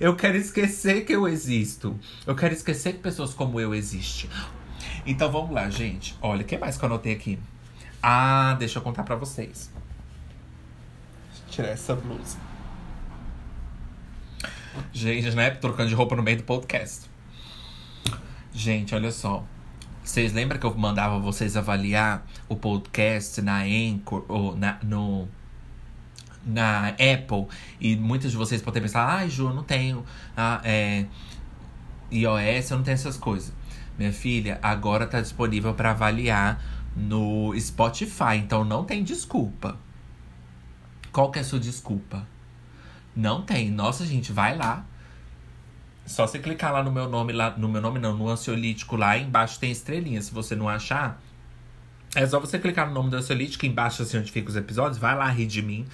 [0.00, 1.94] Eu quero esquecer que eu existo.
[2.26, 4.30] Eu quero esquecer que pessoas como eu existem.
[5.04, 6.16] Então vamos lá, gente.
[6.22, 7.38] Olha, o que mais que eu anotei aqui?
[8.02, 9.70] Ah, deixa eu contar pra vocês.
[11.28, 12.38] Deixa eu tirar essa blusa.
[14.90, 15.50] Gente, né?
[15.50, 17.10] Trocando de roupa no meio do podcast.
[18.54, 19.44] Gente, olha só.
[20.10, 25.28] Vocês lembram que eu mandava vocês avaliar o podcast na Anchor ou na, no
[26.44, 27.46] na Apple
[27.80, 30.04] e muitos de vocês podem pensar, ai, ah, Ju, eu não tenho
[30.36, 31.06] ah, é,
[32.10, 33.52] iOS, eu não tenho essas coisas.
[33.96, 36.60] Minha filha, agora tá disponível para avaliar
[36.96, 39.78] no Spotify, então não tem desculpa.
[41.12, 42.26] Qual que é a sua desculpa?
[43.14, 43.70] Não tem.
[43.70, 44.84] Nossa, gente, vai lá.
[46.06, 49.16] Só você clicar lá no meu nome, lá no meu nome não, no ansiolítico lá,
[49.16, 50.20] embaixo tem estrelinha.
[50.20, 51.20] Se você não achar,
[52.14, 55.14] é só você clicar no nome do ansiolítico, embaixo assim onde fica os episódios, vai
[55.14, 55.86] lá rir de mim.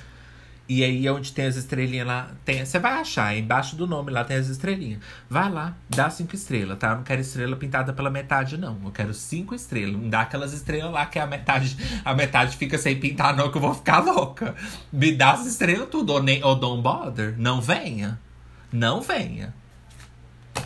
[0.69, 4.25] E aí, onde tem as estrelinhas lá, tem, você vai achar, embaixo do nome lá
[4.25, 5.01] tem as estrelinhas.
[5.31, 6.91] Vai lá, dá cinco estrelas, tá?
[6.91, 8.77] Eu não quero estrela pintada pela metade, não.
[8.85, 9.93] Eu quero cinco estrelas.
[9.93, 13.59] Não dá aquelas estrelas lá que a metade, a metade fica sem pintar, não, que
[13.59, 14.57] eu vou ficar louca.
[14.93, 17.37] Me dá as estrelas tudo, ou, nem, ou don't bother.
[17.39, 18.19] Não venha.
[18.73, 19.55] Não venha.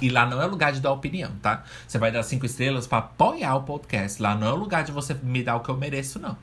[0.01, 1.65] E lá não é lugar de dar opinião, tá?
[1.87, 4.21] Você vai dar cinco estrelas para apoiar o podcast.
[4.21, 6.37] Lá não é lugar de você me dar o que eu mereço, não.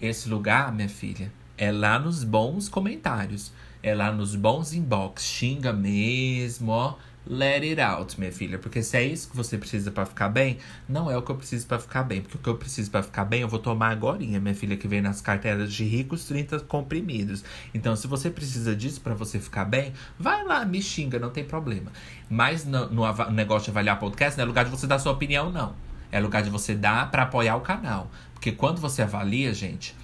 [0.00, 3.52] Esse lugar, minha filha, é lá nos bons comentários.
[3.82, 5.24] É lá nos bons inbox.
[5.24, 6.94] Xinga mesmo, ó.
[7.26, 8.58] Let it out, minha filha.
[8.58, 10.58] Porque se é isso que você precisa para ficar bem,
[10.88, 12.22] não é o que eu preciso para ficar bem.
[12.22, 14.88] Porque o que eu preciso para ficar bem, eu vou tomar agora, minha filha, que
[14.88, 17.44] vem nas carteiras de ricos 30 comprimidos.
[17.74, 21.44] Então, se você precisa disso para você ficar bem, vai lá, me xinga, não tem
[21.44, 21.92] problema.
[22.28, 25.52] Mas no, no negócio de avaliar podcast, não é lugar de você dar sua opinião,
[25.52, 25.74] não.
[26.10, 28.10] É lugar de você dar para apoiar o canal.
[28.32, 29.94] Porque quando você avalia, gente,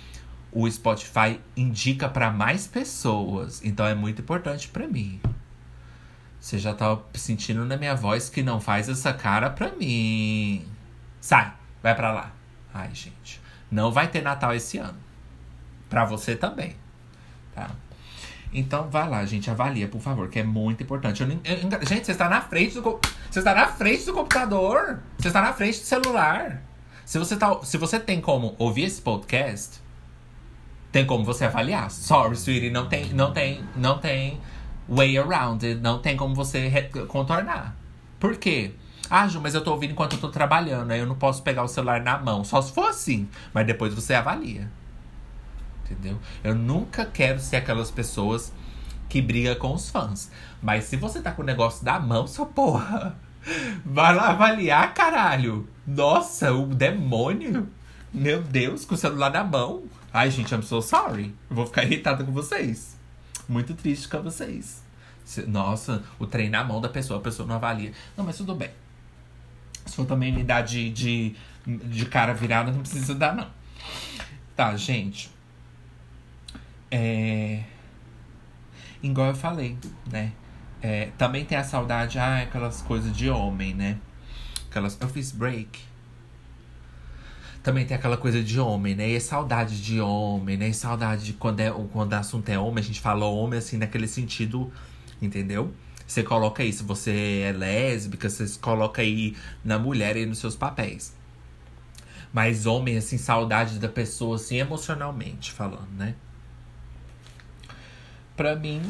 [0.53, 3.65] o Spotify indica para mais pessoas.
[3.65, 5.21] Então é muito importante para mim.
[6.47, 10.65] Você já tá sentindo na minha voz que não faz essa cara pra mim.
[11.21, 12.31] Sai, vai para lá.
[12.73, 13.41] Ai, gente.
[13.69, 14.97] Não vai ter Natal esse ano.
[15.91, 16.77] Pra você também.
[17.53, 17.69] Tá?
[18.53, 21.21] Então vai lá, gente, avalia, por favor, que é muito importante.
[21.21, 25.01] Eu, eu, gente, você está na frente do você está na frente do computador.
[25.19, 26.63] Você está na frente do celular.
[27.05, 29.81] Se você, tá, se você tem como ouvir esse podcast,
[30.93, 31.91] tem como você avaliar.
[31.91, 34.41] Sorry, sweetie, não tem, não tem, não tem
[34.89, 35.75] way around.
[35.77, 36.71] Não tem como você
[37.09, 37.77] contornar.
[38.19, 38.73] Por quê?
[39.09, 40.91] Ah, Ju, mas eu tô ouvindo enquanto eu tô trabalhando.
[40.91, 42.45] Aí eu não posso pegar o celular na mão.
[42.45, 43.29] Só se for assim.
[43.53, 44.71] Mas depois você avalia.
[45.85, 46.19] Entendeu?
[46.43, 48.53] Eu nunca quero ser aquelas pessoas
[49.09, 50.31] que briga com os fãs.
[50.61, 53.17] Mas se você tá com o negócio da mão, sua porra.
[53.85, 55.69] Vai lá avaliar, caralho.
[55.87, 57.69] Nossa, o demônio.
[58.13, 59.85] Meu Deus, com o celular na mão.
[60.13, 61.35] Ai, gente, I'm so sorry.
[61.49, 62.96] Vou ficar irritada com vocês.
[63.49, 64.83] Muito triste com vocês.
[65.47, 67.93] Nossa, o trem na mão da pessoa, a pessoa não avalia.
[68.17, 68.71] Não, mas tudo bem.
[69.85, 71.35] Se for também me dar de, de,
[71.67, 73.49] de cara virada, não precisa dar, não.
[74.55, 75.31] Tá, gente.
[76.91, 77.63] É.
[79.03, 79.77] Igual eu falei,
[80.11, 80.33] né?
[80.81, 83.99] É, também tem a saudade, ah, aquelas coisas de homem, né?
[84.69, 84.99] Aquelas.
[85.01, 85.81] Eu fiz break
[87.67, 89.09] também tem aquela coisa de homem, né?
[89.09, 90.69] E saudade de homem, né?
[90.69, 93.77] E saudade de quando, é, quando o assunto é homem, a gente fala homem assim,
[93.77, 94.73] naquele sentido,
[95.21, 95.75] entendeu?
[96.07, 101.13] Você coloca isso, você é lésbica, você coloca aí na mulher e nos seus papéis.
[102.33, 106.15] Mas homem, assim, saudade da pessoa, assim, emocionalmente falando, né?
[108.37, 108.81] Pra mim,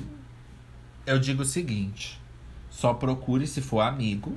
[1.07, 2.21] eu digo o seguinte:
[2.69, 4.37] só procure se for amigo,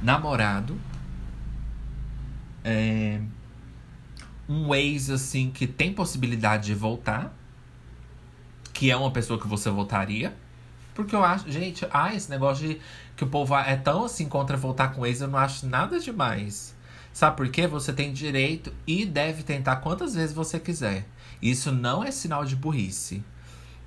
[0.00, 0.78] namorado
[2.64, 3.20] é,
[4.48, 7.32] um ex, assim, que tem possibilidade de voltar.
[8.72, 10.34] Que é uma pessoa que você voltaria.
[10.94, 12.80] Porque eu acho, gente, ah, esse negócio de
[13.16, 16.74] que o povo é tão assim contra voltar com ex, eu não acho nada demais.
[17.12, 17.66] Sabe por quê?
[17.66, 21.06] Você tem direito e deve tentar quantas vezes você quiser.
[21.40, 23.22] Isso não é sinal de burrice.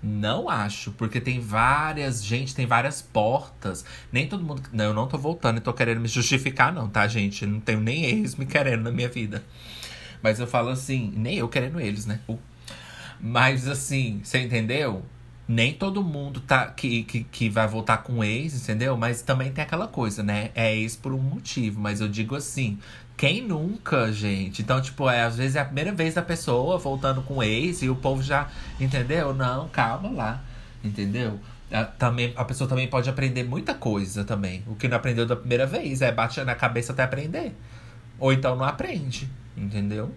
[0.02, 3.84] Não acho, porque tem várias, gente, tem várias portas.
[4.12, 4.62] Nem todo mundo.
[4.72, 7.46] Não, eu não tô voltando e tô querendo me justificar, não, tá, gente?
[7.46, 9.44] não tenho nem ex me querendo na minha vida.
[10.22, 12.20] Mas eu falo assim, nem eu querendo eles, né?
[13.20, 15.04] Mas assim, você entendeu?
[15.48, 18.98] Nem todo mundo tá que, que, que vai voltar com ex, entendeu?
[18.98, 20.52] Mas também tem aquela coisa, né?
[20.54, 21.80] É ex por um motivo.
[21.80, 22.78] Mas eu digo assim,
[23.18, 24.62] quem nunca, gente?
[24.62, 27.90] Então, tipo, é, às vezes é a primeira vez da pessoa voltando com ex e
[27.90, 28.48] o povo já,
[28.80, 29.34] entendeu?
[29.34, 30.44] Não, calma lá,
[30.84, 31.40] entendeu?
[31.72, 34.64] A, também, a pessoa também pode aprender muita coisa também.
[34.68, 37.54] O que não aprendeu da primeira vez é bate na cabeça até aprender.
[38.20, 40.14] Ou então não aprende, entendeu?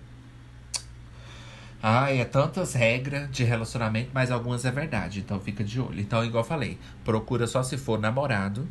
[1.82, 5.98] Ai, é tantas regras de relacionamento, mas algumas é verdade, então fica de olho.
[5.98, 8.68] Então, igual eu falei, procura só se for namorado,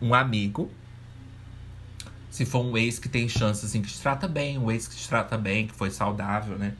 [0.00, 0.70] um amigo.
[2.32, 4.96] Se for um ex que tem chance, assim, que te trata bem, um ex que
[4.96, 6.74] te trata bem, que foi saudável, né?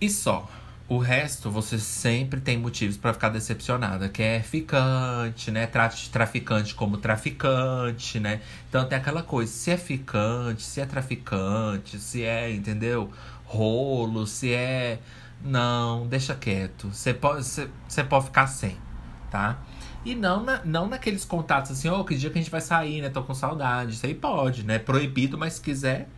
[0.00, 0.50] E só.
[0.88, 5.68] O resto, você sempre tem motivos para ficar decepcionada, que é ficante, né?
[5.68, 8.40] Trate traficante como traficante, né?
[8.68, 13.08] Então tem aquela coisa, se é ficante, se é traficante, se é, entendeu?
[13.50, 15.00] rolo, se é.
[15.42, 16.88] Não, deixa quieto.
[16.88, 17.44] Você pode,
[18.08, 18.76] pode ficar sem,
[19.30, 19.58] tá?
[20.04, 22.60] E não, na, não naqueles contatos assim, ô, oh, que dia que a gente vai
[22.60, 23.10] sair, né?
[23.10, 23.92] Tô com saudade.
[23.92, 24.78] Isso aí pode, né?
[24.78, 26.08] Proibido, mas se quiser,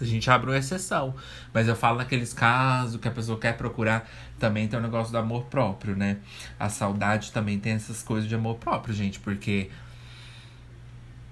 [0.00, 1.14] a gente abre uma exceção.
[1.54, 5.12] Mas eu falo naqueles casos que a pessoa quer procurar, também tem o um negócio
[5.12, 6.18] do amor próprio, né?
[6.58, 9.70] A saudade também tem essas coisas de amor próprio, gente, porque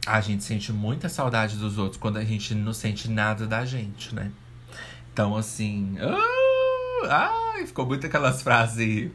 [0.07, 4.15] a gente sente muita saudade dos outros quando a gente não sente nada da gente,
[4.15, 4.31] né?
[5.13, 5.97] Então, assim.
[6.01, 6.50] Uh,
[7.09, 9.11] ai, ficou muito aquelas frases.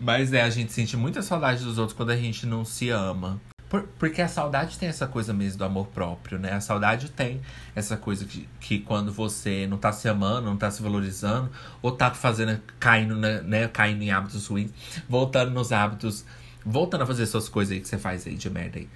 [0.00, 3.40] Mas é, a gente sente muita saudade dos outros quando a gente não se ama.
[3.68, 6.52] Por, porque a saudade tem essa coisa mesmo do amor próprio, né?
[6.52, 7.40] A saudade tem
[7.74, 11.50] essa coisa que, que quando você não tá se amando, não tá se valorizando,
[11.80, 13.68] ou tá fazendo, caindo, né?
[13.68, 14.70] Caindo em hábitos ruins,
[15.08, 16.24] voltando nos hábitos,
[16.64, 18.88] voltando a fazer suas coisas aí que você faz aí de merda aí.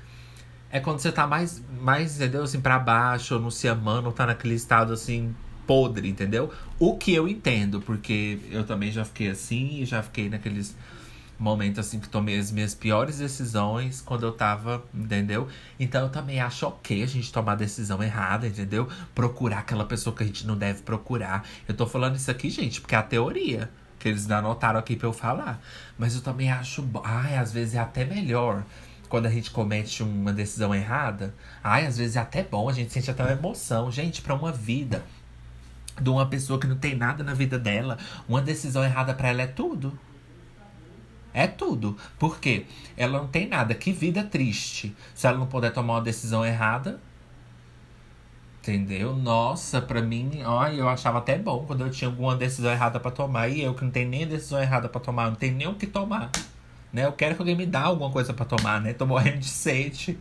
[0.71, 2.43] É quando você tá mais, mais, entendeu?
[2.43, 5.35] Assim, pra baixo, ou não se amando, ou tá naquele estado assim,
[5.67, 6.53] podre, entendeu?
[6.79, 10.77] O que eu entendo, porque eu também já fiquei assim, já fiquei naqueles
[11.39, 15.49] momentos assim que tomei as minhas piores decisões quando eu tava, entendeu?
[15.79, 18.89] Então eu também acho ok a gente tomar a decisão errada, entendeu?
[19.15, 21.47] Procurar aquela pessoa que a gente não deve procurar.
[21.69, 25.09] Eu tô falando isso aqui, gente, porque é a teoria que eles anotaram aqui pra
[25.09, 25.61] eu falar.
[25.99, 28.63] Mas eu também acho, ai, às vezes é até melhor
[29.09, 31.35] quando a gente comete uma decisão errada.
[31.63, 33.91] Ai, às vezes é até bom, a gente sente até uma emoção.
[33.91, 35.05] Gente, para uma vida
[36.01, 39.43] de uma pessoa que não tem nada na vida dela, uma decisão errada para ela
[39.43, 39.99] é tudo.
[41.33, 41.97] É tudo.
[42.19, 42.65] Por quê?
[42.97, 43.75] Ela não tem nada.
[43.75, 44.97] Que vida triste.
[45.15, 46.99] Se ela não puder tomar uma decisão errada.
[48.61, 49.15] Entendeu?
[49.15, 53.11] Nossa, pra mim, ó, eu achava até bom quando eu tinha alguma decisão errada para
[53.11, 53.49] tomar.
[53.49, 55.87] E eu que não tenho nem decisão errada para tomar, não tenho nem o que
[55.87, 56.31] tomar
[56.97, 57.05] né?
[57.05, 58.95] Eu quero que alguém me dê alguma coisa para tomar, né?
[58.95, 60.19] Tô morrendo de sede.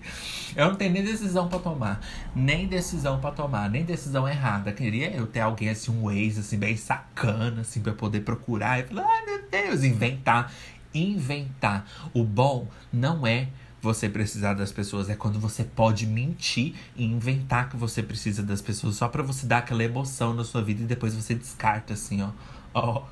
[0.53, 2.01] Eu não tenho nem decisão para tomar,
[2.35, 4.73] nem decisão para tomar, nem decisão errada.
[4.73, 8.83] Queria eu ter alguém assim, um ex assim bem sacana assim para poder procurar e
[8.83, 10.51] falar, ai meu Deus, inventar,
[10.93, 11.89] inventar.
[12.13, 13.47] O bom não é
[13.81, 18.61] você precisar das pessoas, é quando você pode mentir e inventar que você precisa das
[18.61, 22.21] pessoas só para você dar aquela emoção na sua vida e depois você descarta assim,
[22.21, 22.31] ó.
[22.73, 23.03] Ó.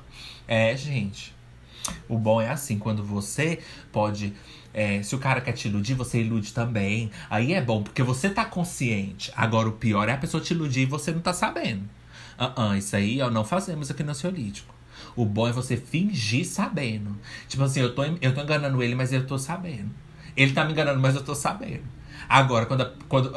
[0.46, 1.33] É, gente.
[2.08, 3.58] O bom é assim, quando você
[3.92, 4.32] pode.
[4.72, 7.10] É, se o cara quer te iludir, você ilude também.
[7.30, 9.30] Aí é bom, porque você tá consciente.
[9.36, 11.82] Agora, o pior é a pessoa te iludir e você não tá sabendo.
[12.38, 14.74] Uh -uh, isso aí ó, não fazemos aqui no Ansiolítico.
[15.14, 17.16] O bom é você fingir sabendo.
[17.48, 19.90] Tipo assim, eu tô, eu tô enganando ele, mas eu tô sabendo.
[20.36, 21.84] Ele tá me enganando, mas eu tô sabendo.
[22.28, 23.32] Agora, quando a, quando,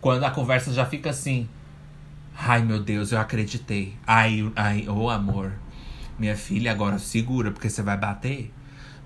[0.00, 1.48] quando a conversa já fica assim.
[2.36, 3.94] Ai, meu Deus, eu acreditei.
[4.06, 5.52] Ai, ai, ô oh, amor.
[6.18, 8.52] Minha filha, agora segura, porque você vai bater.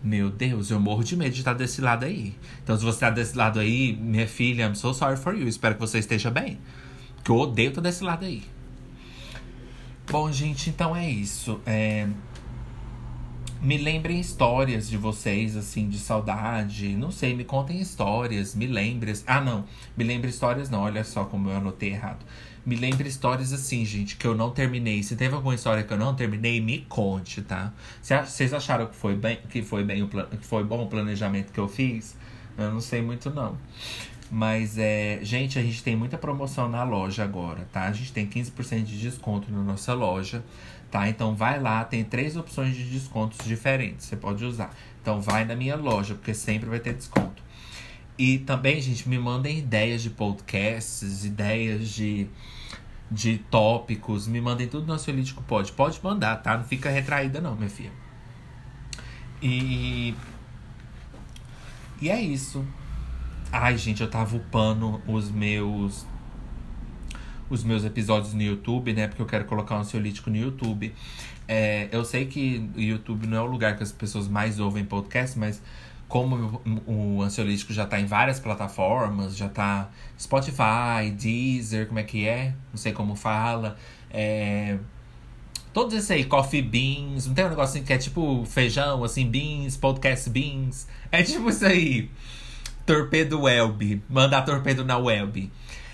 [0.02, 2.34] Meu Deus, eu morro de medo de estar desse lado aí.
[2.62, 5.48] Então, se você está desse lado aí, minha filha, I'm so sorry for you.
[5.48, 6.58] Espero que você esteja bem.
[7.24, 8.44] Que eu odeio estar desse lado aí.
[10.08, 11.60] Bom, gente, então é isso.
[11.66, 12.06] É...
[13.60, 16.94] Me lembrem histórias de vocês, assim, de saudade.
[16.94, 19.14] Não sei, me contem histórias, me lembrem.
[19.26, 19.64] Ah, não.
[19.96, 20.82] Me lembre histórias, não.
[20.82, 22.24] Olha só como eu anotei errado
[22.66, 25.00] me lembre histórias assim, gente, que eu não terminei.
[25.04, 27.72] Se teve alguma história que eu não terminei, me conte, tá?
[28.02, 31.52] Se vocês acharam que foi bem, que foi bem o que foi bom o planejamento
[31.52, 32.16] que eu fiz,
[32.58, 33.56] eu não sei muito não.
[34.28, 35.20] Mas é.
[35.22, 37.84] Gente, a gente tem muita promoção na loja agora, tá?
[37.84, 40.44] A gente tem 15% de desconto na nossa loja,
[40.90, 41.08] tá?
[41.08, 44.06] Então vai lá, tem três opções de descontos diferentes.
[44.06, 44.74] Você pode usar.
[45.00, 47.46] Então vai na minha loja, porque sempre vai ter desconto.
[48.18, 52.26] E também, gente, me mandem ideias de podcasts, ideias de,
[53.10, 54.26] de tópicos.
[54.26, 55.72] Me mandem tudo no Ansiolítico Pode.
[55.72, 56.56] Pode mandar, tá?
[56.56, 57.92] Não fica retraída, não, minha filha.
[59.42, 60.14] E.
[62.00, 62.64] E é isso.
[63.52, 66.06] Ai, gente, eu tava upando os meus.
[67.48, 69.06] Os meus episódios no YouTube, né?
[69.06, 70.92] Porque eu quero colocar um ansiolítico no YouTube.
[71.46, 74.84] É, eu sei que o YouTube não é o lugar que as pessoas mais ouvem
[74.84, 75.62] podcast, mas
[76.08, 82.26] como o ansiolítico já tá em várias plataformas, já tá Spotify, Deezer, como é que
[82.26, 82.54] é?
[82.70, 83.76] Não sei como fala.
[84.10, 84.78] É,
[85.72, 89.76] todos esses aí, Coffee Beans, não tem um negocinho que é tipo feijão, assim, beans,
[89.76, 90.86] podcast beans.
[91.10, 92.10] É tipo isso aí.
[92.86, 94.00] Torpedo Welby.
[94.08, 95.52] Mandar torpedo na Welby.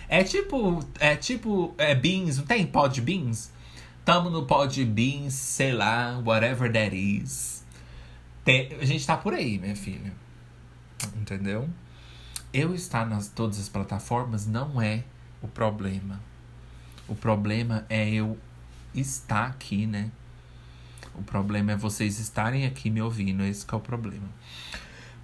[0.08, 0.84] É tipo.
[1.00, 1.74] É tipo.
[1.78, 3.50] É beans, não tem pod beans?
[4.04, 7.51] Tamo no pod beans, sei lá, whatever that is.
[8.44, 10.12] Tem, a gente tá por aí, minha filha.
[11.16, 11.68] Entendeu?
[12.52, 15.04] Eu estar nas todas as plataformas não é
[15.40, 16.20] o problema.
[17.08, 18.38] O problema é eu
[18.94, 20.10] estar aqui, né?
[21.14, 23.42] O problema é vocês estarem aqui me ouvindo.
[23.42, 24.28] Esse é o problema.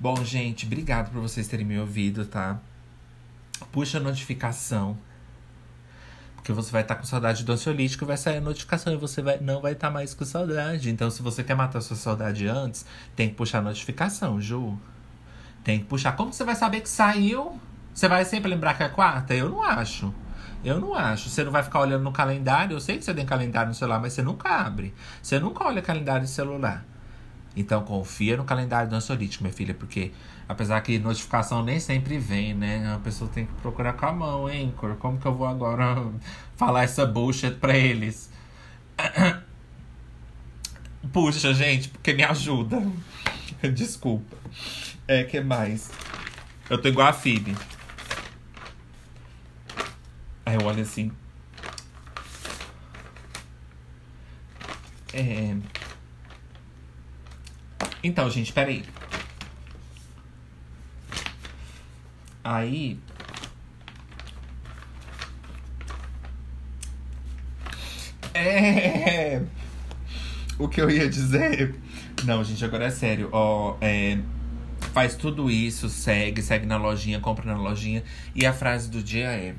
[0.00, 2.60] Bom, gente, obrigado por vocês terem me ouvido, tá?
[3.72, 4.96] Puxa a notificação.
[6.49, 9.20] Porque você vai estar tá com saudade do ansiolítico, vai sair a notificação e você
[9.20, 10.88] vai, não vai estar tá mais com saudade.
[10.88, 14.78] Então, se você quer matar sua saudade antes, tem que puxar a notificação, Ju.
[15.62, 16.12] Tem que puxar.
[16.12, 17.61] Como você vai saber que saiu?
[17.92, 19.34] Você vai sempre lembrar que é quarta?
[19.34, 20.14] Eu não acho.
[20.64, 21.28] Eu não acho.
[21.28, 22.74] Você não vai ficar olhando no calendário.
[22.74, 24.94] Eu sei que você tem calendário no celular, mas você nunca abre.
[25.22, 26.82] Você nunca olha calendário no celular.
[27.59, 30.12] Então confia no calendário do ansiolítico, minha filha, porque
[30.48, 32.94] apesar que notificação nem sempre vem, né?
[32.94, 34.94] A pessoa tem que procurar com a mão, hein, Cor?
[34.96, 36.06] Como que eu vou agora
[36.56, 38.30] falar essa bullshit pra eles?
[41.12, 42.80] Puxa, gente, porque me ajuda.
[43.74, 44.36] Desculpa.
[45.09, 45.90] É, que mais?
[46.70, 47.56] Eu tô igual a Phoebe.
[50.46, 51.11] Aí eu olho assim.
[55.12, 55.56] É.
[58.02, 58.84] Então, gente, peraí.
[62.44, 62.98] Aí.
[68.34, 69.42] É.
[70.58, 71.74] O que eu ia dizer.
[72.24, 73.28] Não, gente, agora é sério.
[73.32, 74.18] Ó, é.
[74.92, 78.02] Faz tudo isso, segue, segue na lojinha, compra na lojinha.
[78.34, 79.54] E a frase do dia é: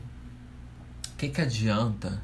[1.19, 2.21] que, que adianta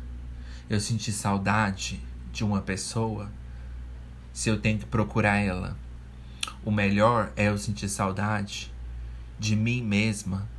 [0.70, 2.00] eu sentir saudade
[2.32, 3.30] de uma pessoa
[4.32, 5.78] se eu tenho que procurar ela?
[6.66, 8.74] O melhor é eu sentir saudade
[9.40, 10.50] de mim mesma,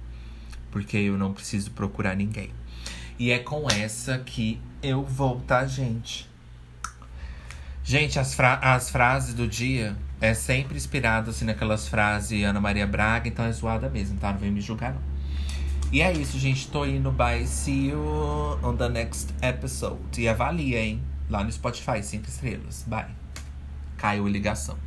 [0.71, 2.51] porque eu não preciso procurar ninguém.
[3.19, 6.31] E é com essa que eu vou, tá, gente?
[7.83, 12.87] Gente, as, fra as frases do dia é sempre inspirado assim naquelas frases Ana Maria
[12.87, 14.33] Braga, então é zoada mesmo, tá?
[14.33, 15.17] Não vem me julgar, não.
[15.93, 16.69] E é isso, gente.
[16.69, 17.11] Tô indo.
[17.13, 17.47] Bye.
[17.47, 20.21] See you on the next episode.
[20.21, 21.01] E avalia, hein?
[21.31, 22.85] Lá no Spotify, cinco estrelas.
[22.87, 23.07] Bye.
[23.97, 24.86] Caiu a ligação.